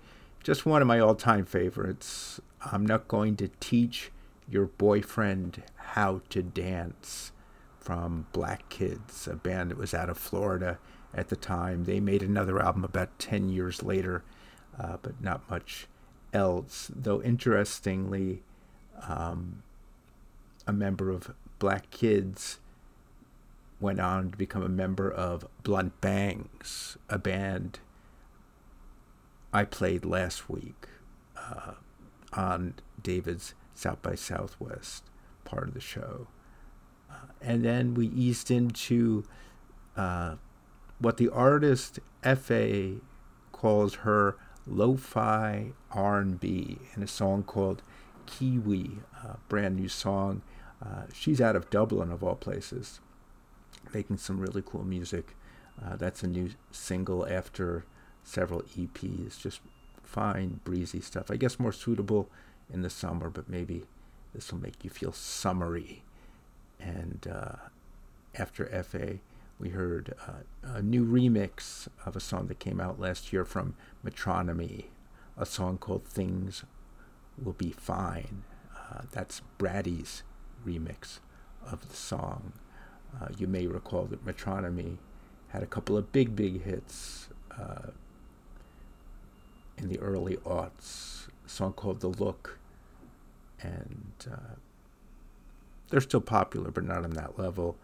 just 0.47 0.65
one 0.65 0.81
of 0.81 0.87
my 0.87 1.01
all 1.01 1.17
time 1.17 1.45
favorites. 1.45 2.41
I'm 2.73 2.87
not 2.87 3.09
going 3.09 3.35
to 3.39 3.51
teach 3.59 4.13
your 4.49 4.67
boyfriend 4.67 5.65
how 5.75 6.21
to 6.29 6.41
dance 6.41 7.33
from 7.81 8.29
Black 8.31 8.69
Kids, 8.69 9.27
a 9.27 9.35
band 9.35 9.73
that 9.73 9.77
was 9.77 9.93
out 9.93 10.09
of 10.09 10.17
Florida 10.17 10.79
at 11.13 11.31
the 11.31 11.37
time. 11.37 11.83
They 11.83 11.99
made 11.99 12.23
another 12.23 12.63
album 12.63 12.85
about 12.85 13.19
10 13.19 13.49
years 13.49 13.83
later, 13.83 14.23
uh, 14.79 14.99
but 15.03 15.21
not 15.21 15.51
much 15.51 15.89
else. 16.33 16.93
Though, 16.95 17.21
interestingly, 17.21 18.45
um, 19.09 19.65
a 20.65 20.73
member 20.73 21.11
of 21.11 21.35
Black 21.59 21.91
Kids 21.91 22.61
went 23.81 23.99
on 23.99 24.31
to 24.31 24.37
become 24.37 24.63
a 24.63 24.69
member 24.69 25.11
of 25.11 25.45
Blunt 25.65 26.01
Bangs, 26.01 26.97
a 27.09 27.19
band 27.19 27.81
I 29.53 29.65
played 29.65 30.05
last 30.05 30.49
week 30.49 30.87
uh, 31.37 31.73
on 32.33 32.75
David's 33.03 33.55
South 33.75 34.03
by 34.03 34.15
Southwest 34.15 35.05
part 35.45 35.69
of 35.69 35.75
the 35.75 35.81
show. 35.81 36.29
Uh, 37.11 37.33
and 37.41 37.65
then 37.65 37.95
we 37.95 38.09
eased 38.09 38.51
into 38.51 39.25
uh, 39.97 40.37
what 40.99 41.17
the 41.17 41.29
artist 41.29 42.01
Efe 42.23 43.01
calls 43.53 43.95
her 43.97 44.37
lo-fi 44.67 45.73
R&B 45.93 46.79
in 46.95 47.03
a 47.03 47.07
song 47.07 47.43
called 47.43 47.83
Kiwi, 48.27 48.99
a 49.23 49.37
brand 49.49 49.77
new 49.77 49.89
song. 49.89 50.43
Uh, 50.85 51.03
she's 51.13 51.41
out 51.41 51.57
of 51.57 51.71
Dublin 51.71 52.11
of 52.11 52.23
all 52.23 52.35
places, 52.35 53.01
making 53.95 54.19
some 54.19 54.41
really 54.41 54.63
cool 54.65 54.85
music. 54.85 55.37
Uh, 55.83 55.97
that's 55.97 56.23
a 56.23 56.27
new 56.27 56.51
single 56.71 57.27
after 57.29 57.85
several 58.27 58.63
EPs, 58.77 59.41
just 59.41 59.61
fine, 60.03 60.61
breezy 60.65 61.01
stuff. 61.01 61.31
I 61.31 61.37
guess 61.37 61.59
more 61.59 61.73
suitable 61.73 62.29
in 62.73 62.83
the 62.83 62.91
summer, 62.91 63.31
but 63.31 63.49
maybe 63.49 63.85
this 64.35 64.53
will 64.53 64.59
make 64.59 64.85
you 64.85 64.91
feel 64.91 65.13
summery. 65.13 66.03
And 66.81 67.27
uh, 67.33 67.69
after 68.35 68.67
Efe, 68.67 69.21
we 69.59 69.71
heard 69.71 70.15
uh, 70.27 70.43
a 70.63 70.83
new 70.83 71.05
remix 71.07 71.89
of 72.05 72.17
a 72.17 72.21
song 72.21 72.49
that 72.49 72.59
came 72.59 72.81
out 72.81 73.01
last 73.01 73.33
year 73.33 73.45
from 73.45 73.75
Metronomy, 74.05 74.87
a 75.39 75.47
song 75.47 75.79
called 75.79 76.05
Things 76.05 76.65
Will 77.43 77.55
Be 77.55 77.71
Fine. 77.71 78.43
Uh, 78.77 79.03
that's 79.13 79.41
Bratty's 79.59 80.25
remix 80.67 81.21
of 81.65 81.89
the 81.89 81.97
song. 81.97 82.53
Uh, 83.19 83.29
you 83.39 83.47
may 83.47 83.67
recall 83.67 84.05
that 84.05 84.27
Metronomy 84.27 84.99
had 85.49 85.63
a 85.63 85.67
couple 85.67 85.97
of 85.97 86.13
big, 86.13 86.37
big 86.37 86.65
hits 86.65 87.29
uh, 87.59 87.91
in 89.79 89.89
the 89.89 89.99
early 89.99 90.37
aughts. 90.39 91.29
A 91.45 91.49
song 91.49 91.73
called 91.73 92.01
The 92.01 92.09
Look, 92.09 92.59
and 93.61 94.13
uh, 94.31 94.57
they're 95.91 96.01
still 96.01 96.21
popular, 96.21 96.71
but 96.71 96.85
not 96.85 97.05
on 97.05 97.11
that 97.11 97.39
level. 97.39 97.77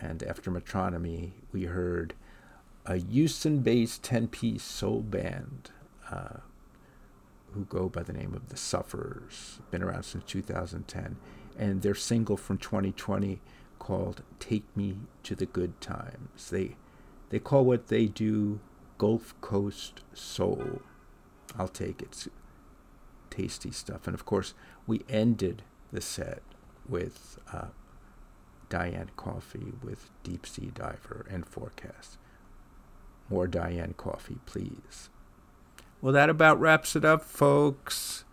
And 0.00 0.22
after 0.22 0.50
Metronomy, 0.50 1.32
we 1.52 1.64
heard 1.64 2.14
a 2.86 2.96
Houston 2.96 3.60
based 3.60 4.02
10 4.02 4.28
piece 4.28 4.62
soul 4.62 5.00
band 5.00 5.70
uh, 6.10 6.38
who 7.52 7.64
go 7.64 7.88
by 7.88 8.02
the 8.02 8.12
name 8.12 8.34
of 8.34 8.48
The 8.48 8.56
Sufferers, 8.56 9.58
been 9.70 9.82
around 9.82 10.04
since 10.04 10.24
2010. 10.24 11.16
And 11.58 11.82
their 11.82 11.94
single 11.94 12.36
from 12.36 12.58
2020 12.58 13.40
called 13.78 14.22
Take 14.38 14.64
Me 14.76 14.96
to 15.24 15.34
the 15.34 15.46
Good 15.46 15.80
Times. 15.80 16.50
They, 16.50 16.76
they 17.30 17.38
call 17.38 17.64
what 17.64 17.88
they 17.88 18.06
do 18.06 18.60
Gulf 18.98 19.34
Coast 19.40 20.02
Soul. 20.14 20.80
I'll 21.58 21.68
take 21.68 22.02
it. 22.02 22.26
Tasty 23.30 23.70
stuff. 23.70 24.06
And 24.06 24.14
of 24.14 24.24
course, 24.24 24.54
we 24.86 25.02
ended 25.08 25.62
the 25.92 26.00
set 26.00 26.42
with 26.88 27.38
uh, 27.52 27.68
Diane 28.68 29.10
Coffee 29.16 29.72
with 29.82 30.10
Deep 30.22 30.46
Sea 30.46 30.70
Diver 30.74 31.26
and 31.30 31.46
Forecast. 31.46 32.18
More 33.28 33.46
Diane 33.46 33.94
Coffee, 33.96 34.38
please. 34.46 35.10
Well, 36.00 36.12
that 36.12 36.30
about 36.30 36.60
wraps 36.60 36.96
it 36.96 37.04
up, 37.04 37.22
folks. 37.22 38.24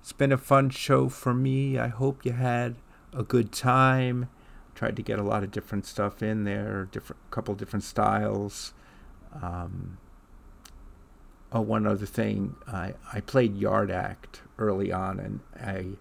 It's 0.00 0.12
been 0.12 0.32
a 0.32 0.38
fun 0.38 0.70
show 0.70 1.08
for 1.08 1.34
me. 1.34 1.78
I 1.78 1.88
hope 1.88 2.24
you 2.24 2.32
had 2.32 2.76
a 3.12 3.22
good 3.22 3.52
time. 3.52 4.28
Tried 4.74 4.96
to 4.96 5.02
get 5.02 5.18
a 5.18 5.24
lot 5.24 5.42
of 5.42 5.50
different 5.50 5.84
stuff 5.84 6.22
in 6.22 6.44
there, 6.44 6.88
different 6.90 7.20
couple 7.30 7.54
different 7.54 7.82
styles. 7.82 8.72
Um, 9.42 9.98
oh, 11.52 11.60
one 11.60 11.86
other 11.86 12.06
thing, 12.06 12.56
I 12.66 12.94
I 13.12 13.20
played 13.20 13.56
Yard 13.56 13.90
Act 13.90 14.42
early 14.58 14.92
on, 14.92 15.18
and 15.18 15.40
I 15.58 15.98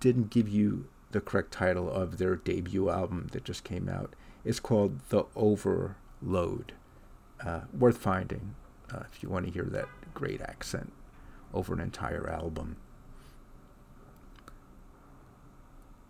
didn't 0.00 0.30
give 0.30 0.48
you 0.48 0.86
the 1.12 1.20
correct 1.20 1.52
title 1.52 1.90
of 1.90 2.18
their 2.18 2.36
debut 2.36 2.90
album 2.90 3.28
that 3.32 3.44
just 3.44 3.64
came 3.64 3.88
out. 3.88 4.14
It's 4.44 4.60
called 4.60 5.00
The 5.08 5.24
Overload. 5.36 6.72
Uh, 7.44 7.62
worth 7.76 7.98
finding 7.98 8.54
uh, 8.92 9.02
if 9.12 9.22
you 9.22 9.28
want 9.28 9.44
to 9.46 9.52
hear 9.52 9.64
that 9.64 9.88
great 10.14 10.40
accent 10.40 10.92
over 11.52 11.74
an 11.74 11.80
entire 11.80 12.28
album. 12.28 12.76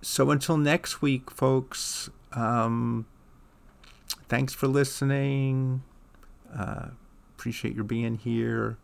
So 0.02 0.30
until 0.30 0.56
next 0.56 1.00
week, 1.00 1.30
folks, 1.30 2.10
um, 2.32 3.06
thanks 4.28 4.52
for 4.52 4.68
listening. 4.68 5.82
Uh, 6.56 6.88
appreciate 7.36 7.74
your 7.74 7.84
being 7.84 8.16
here. 8.16 8.76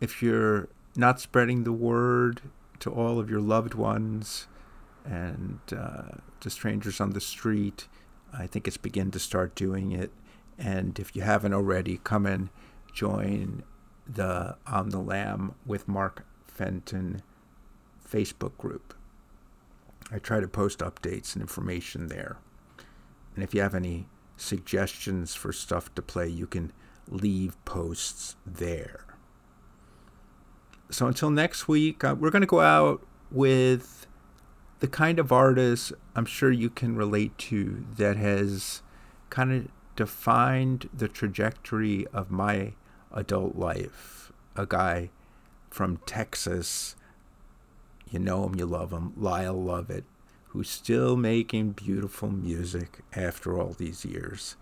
If 0.00 0.22
you're 0.22 0.68
not 0.96 1.20
spreading 1.20 1.64
the 1.64 1.72
word, 1.72 2.42
to 2.80 2.90
all 2.90 3.18
of 3.18 3.30
your 3.30 3.40
loved 3.40 3.74
ones 3.74 4.46
and 5.04 5.60
uh, 5.72 6.18
to 6.40 6.50
strangers 6.50 7.00
on 7.00 7.10
the 7.10 7.20
street. 7.20 7.88
I 8.36 8.46
think 8.46 8.66
it's 8.66 8.76
begin 8.76 9.10
to 9.12 9.18
start 9.18 9.54
doing 9.54 9.92
it. 9.92 10.10
And 10.58 10.98
if 10.98 11.14
you 11.14 11.22
haven't 11.22 11.54
already, 11.54 12.00
come 12.02 12.26
and 12.26 12.48
join 12.92 13.62
the 14.06 14.56
On 14.66 14.90
the 14.90 14.98
Lamb 14.98 15.54
with 15.64 15.86
Mark 15.86 16.24
Fenton 16.46 17.22
Facebook 18.08 18.56
group. 18.56 18.94
I 20.10 20.18
try 20.18 20.40
to 20.40 20.48
post 20.48 20.78
updates 20.78 21.34
and 21.34 21.42
information 21.42 22.06
there. 22.06 22.38
And 23.34 23.44
if 23.44 23.54
you 23.54 23.60
have 23.60 23.74
any 23.74 24.06
suggestions 24.36 25.34
for 25.34 25.52
stuff 25.52 25.94
to 25.94 26.02
play, 26.02 26.28
you 26.28 26.46
can 26.46 26.72
leave 27.08 27.62
posts 27.64 28.36
there. 28.44 29.04
so 30.90 31.06
until 31.06 31.30
next 31.30 31.68
week, 31.68 32.04
uh, 32.04 32.14
we're 32.18 32.30
going 32.30 32.42
to 32.42 32.46
go 32.46 32.60
out 32.60 33.04
with 33.30 34.06
the 34.80 34.88
kind 34.88 35.18
of 35.18 35.32
artist 35.32 35.92
I'm 36.14 36.26
sure 36.26 36.50
you 36.50 36.70
can 36.70 36.96
relate 36.96 37.36
to 37.38 37.84
that 37.96 38.16
has 38.16 38.82
kind 39.30 39.52
of 39.52 39.68
defined 39.96 40.88
the 40.92 41.08
trajectory 41.08 42.06
of 42.08 42.30
my 42.30 42.74
adult 43.12 43.56
life. 43.56 44.32
A 44.54 44.66
guy 44.66 45.10
from 45.70 45.98
Texas, 46.06 46.96
you 48.10 48.18
know 48.18 48.44
him, 48.46 48.54
you 48.54 48.66
love 48.66 48.92
him, 48.92 49.12
Lyle 49.16 49.60
Lovett, 49.60 50.04
who's 50.56 50.70
still 50.70 51.18
making 51.18 51.72
beautiful 51.72 52.30
music 52.30 53.00
after 53.14 53.60
all 53.60 53.74
these 53.76 54.06
years. 54.06 54.56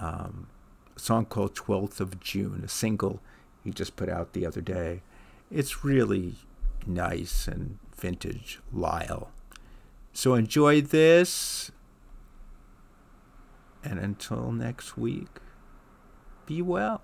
Um, 0.00 0.46
a 0.96 0.98
song 0.98 1.26
called 1.26 1.54
12th 1.54 2.00
of 2.00 2.20
June, 2.20 2.62
a 2.64 2.68
single 2.68 3.20
he 3.62 3.70
just 3.70 3.96
put 3.96 4.08
out 4.08 4.32
the 4.32 4.46
other 4.46 4.62
day. 4.62 5.02
It's 5.50 5.84
really 5.84 6.36
nice 6.86 7.46
and 7.46 7.78
vintage 7.94 8.60
Lyle. 8.72 9.30
So 10.14 10.34
enjoy 10.34 10.80
this. 10.80 11.70
And 13.84 13.98
until 13.98 14.52
next 14.52 14.96
week, 14.96 15.28
be 16.46 16.62
well. 16.62 17.02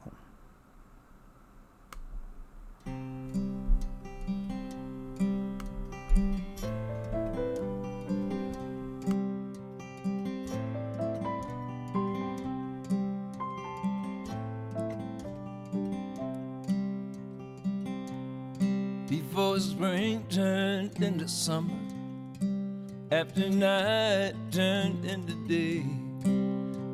Spring 19.58 20.22
turned 20.28 21.02
into 21.02 21.26
summer, 21.26 21.72
after 23.10 23.48
night 23.48 24.34
turned 24.52 25.06
into 25.06 25.34
day, 25.48 25.82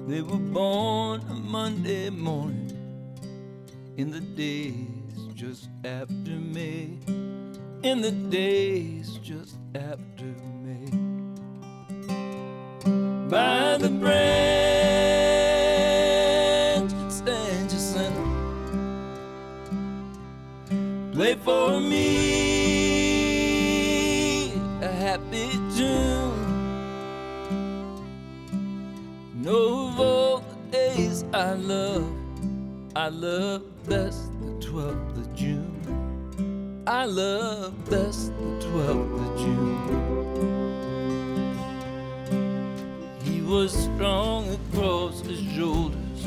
they 0.06 0.22
were 0.22 0.38
born 0.38 1.22
a 1.28 1.34
Monday 1.34 2.08
morning. 2.08 2.70
In 3.96 4.12
the 4.12 4.20
days 4.20 4.86
just 5.34 5.70
after 5.84 6.30
May, 6.30 6.98
in 7.82 8.00
the 8.00 8.12
days 8.12 9.18
just 9.22 9.56
after 9.74 10.32
May. 10.62 10.90
By 13.28 13.76
the 13.78 13.88
branch 13.88 14.12
at 16.92 17.10
San 17.10 17.68
Jacinto, 17.68 18.24
play 21.12 21.34
for 21.34 21.80
me 21.80 22.11
love, 31.62 32.12
I 32.96 33.08
love 33.08 33.62
best 33.88 34.32
the 34.40 34.66
12th 34.66 35.16
of 35.16 35.34
June. 35.34 36.82
I 36.86 37.04
love 37.04 37.72
best 37.88 38.36
the 38.36 38.66
12th 38.66 39.18
of 39.20 39.38
June. 39.38 39.78
He 43.22 43.40
was 43.42 43.72
strong 43.72 44.50
across 44.50 45.20
his 45.20 45.40
shoulders. 45.54 46.22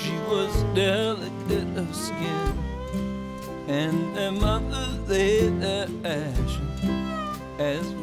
She 0.00 0.14
was 0.30 0.54
delicate 0.74 1.76
of 1.76 1.94
skin 1.94 2.52
and 3.68 4.16
their 4.16 4.30
mother 4.30 4.86
laid 5.08 5.60
their 5.60 5.88
ashes 6.04 6.84
as 7.58 7.95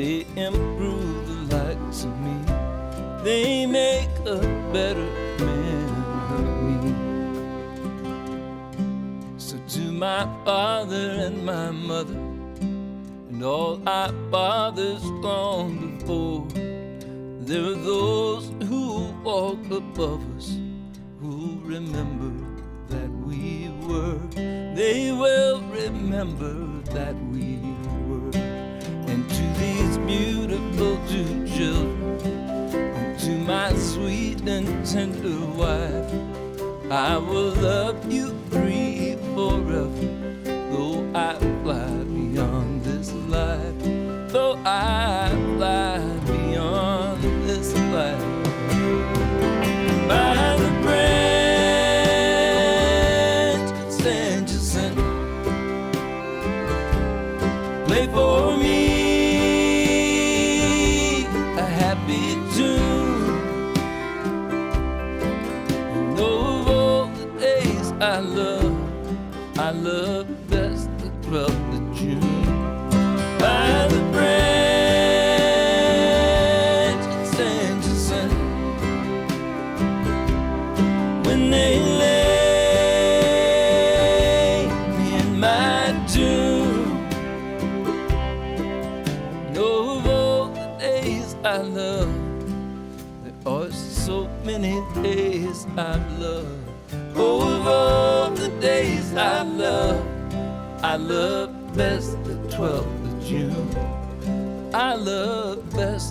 they 0.00 0.24
improve 0.34 1.28
the 1.28 1.56
likes 1.56 2.04
of 2.04 2.14
me. 2.20 2.36
They 3.22 3.66
make 3.66 4.08
a 4.24 4.40
better 4.72 5.10
man 5.44 5.88
of 6.36 6.46
me. 6.66 6.78
So 9.36 9.58
to 9.74 9.92
my 9.92 10.22
father 10.46 11.06
and 11.26 11.44
my 11.44 11.70
mother, 11.70 12.20
and 13.28 13.42
all 13.44 13.86
our 13.86 14.10
fathers 14.30 15.02
gone 15.20 15.98
before, 15.98 16.48
there 17.48 17.66
are 17.72 17.82
those 17.92 18.50
who 18.70 19.12
walk 19.22 19.62
above 19.70 20.22
us, 20.38 20.56
who 21.20 21.60
remember 21.62 22.32
that 22.88 23.10
we 23.26 23.68
were. 23.86 24.18
They 24.74 25.12
will 25.12 25.60
remember 25.60 26.54
that 26.94 27.14
we 27.30 27.59
beautiful 30.10 30.98
two 31.06 31.46
children, 31.46 33.16
to 33.16 33.30
my 33.46 33.72
sweet 33.74 34.40
and 34.48 34.66
tender 34.84 35.38
wife, 35.54 36.10
I 36.90 37.16
will 37.16 37.52
love 37.70 38.10
you 38.10 38.34
free 38.50 39.16
forever, 39.34 40.08
though 40.72 41.08
I 41.14 41.38
fly 41.62 41.86
beyond 42.18 42.82
this 42.82 43.12
life, 43.36 43.78
though 44.32 44.56
I 44.64 45.30
love 101.00 101.76
best 101.76 102.22
the 102.24 102.34
12th 102.54 102.84
of 102.84 103.24
June. 103.26 104.70
I 104.74 104.94
love 104.94 105.68
best 105.70 106.09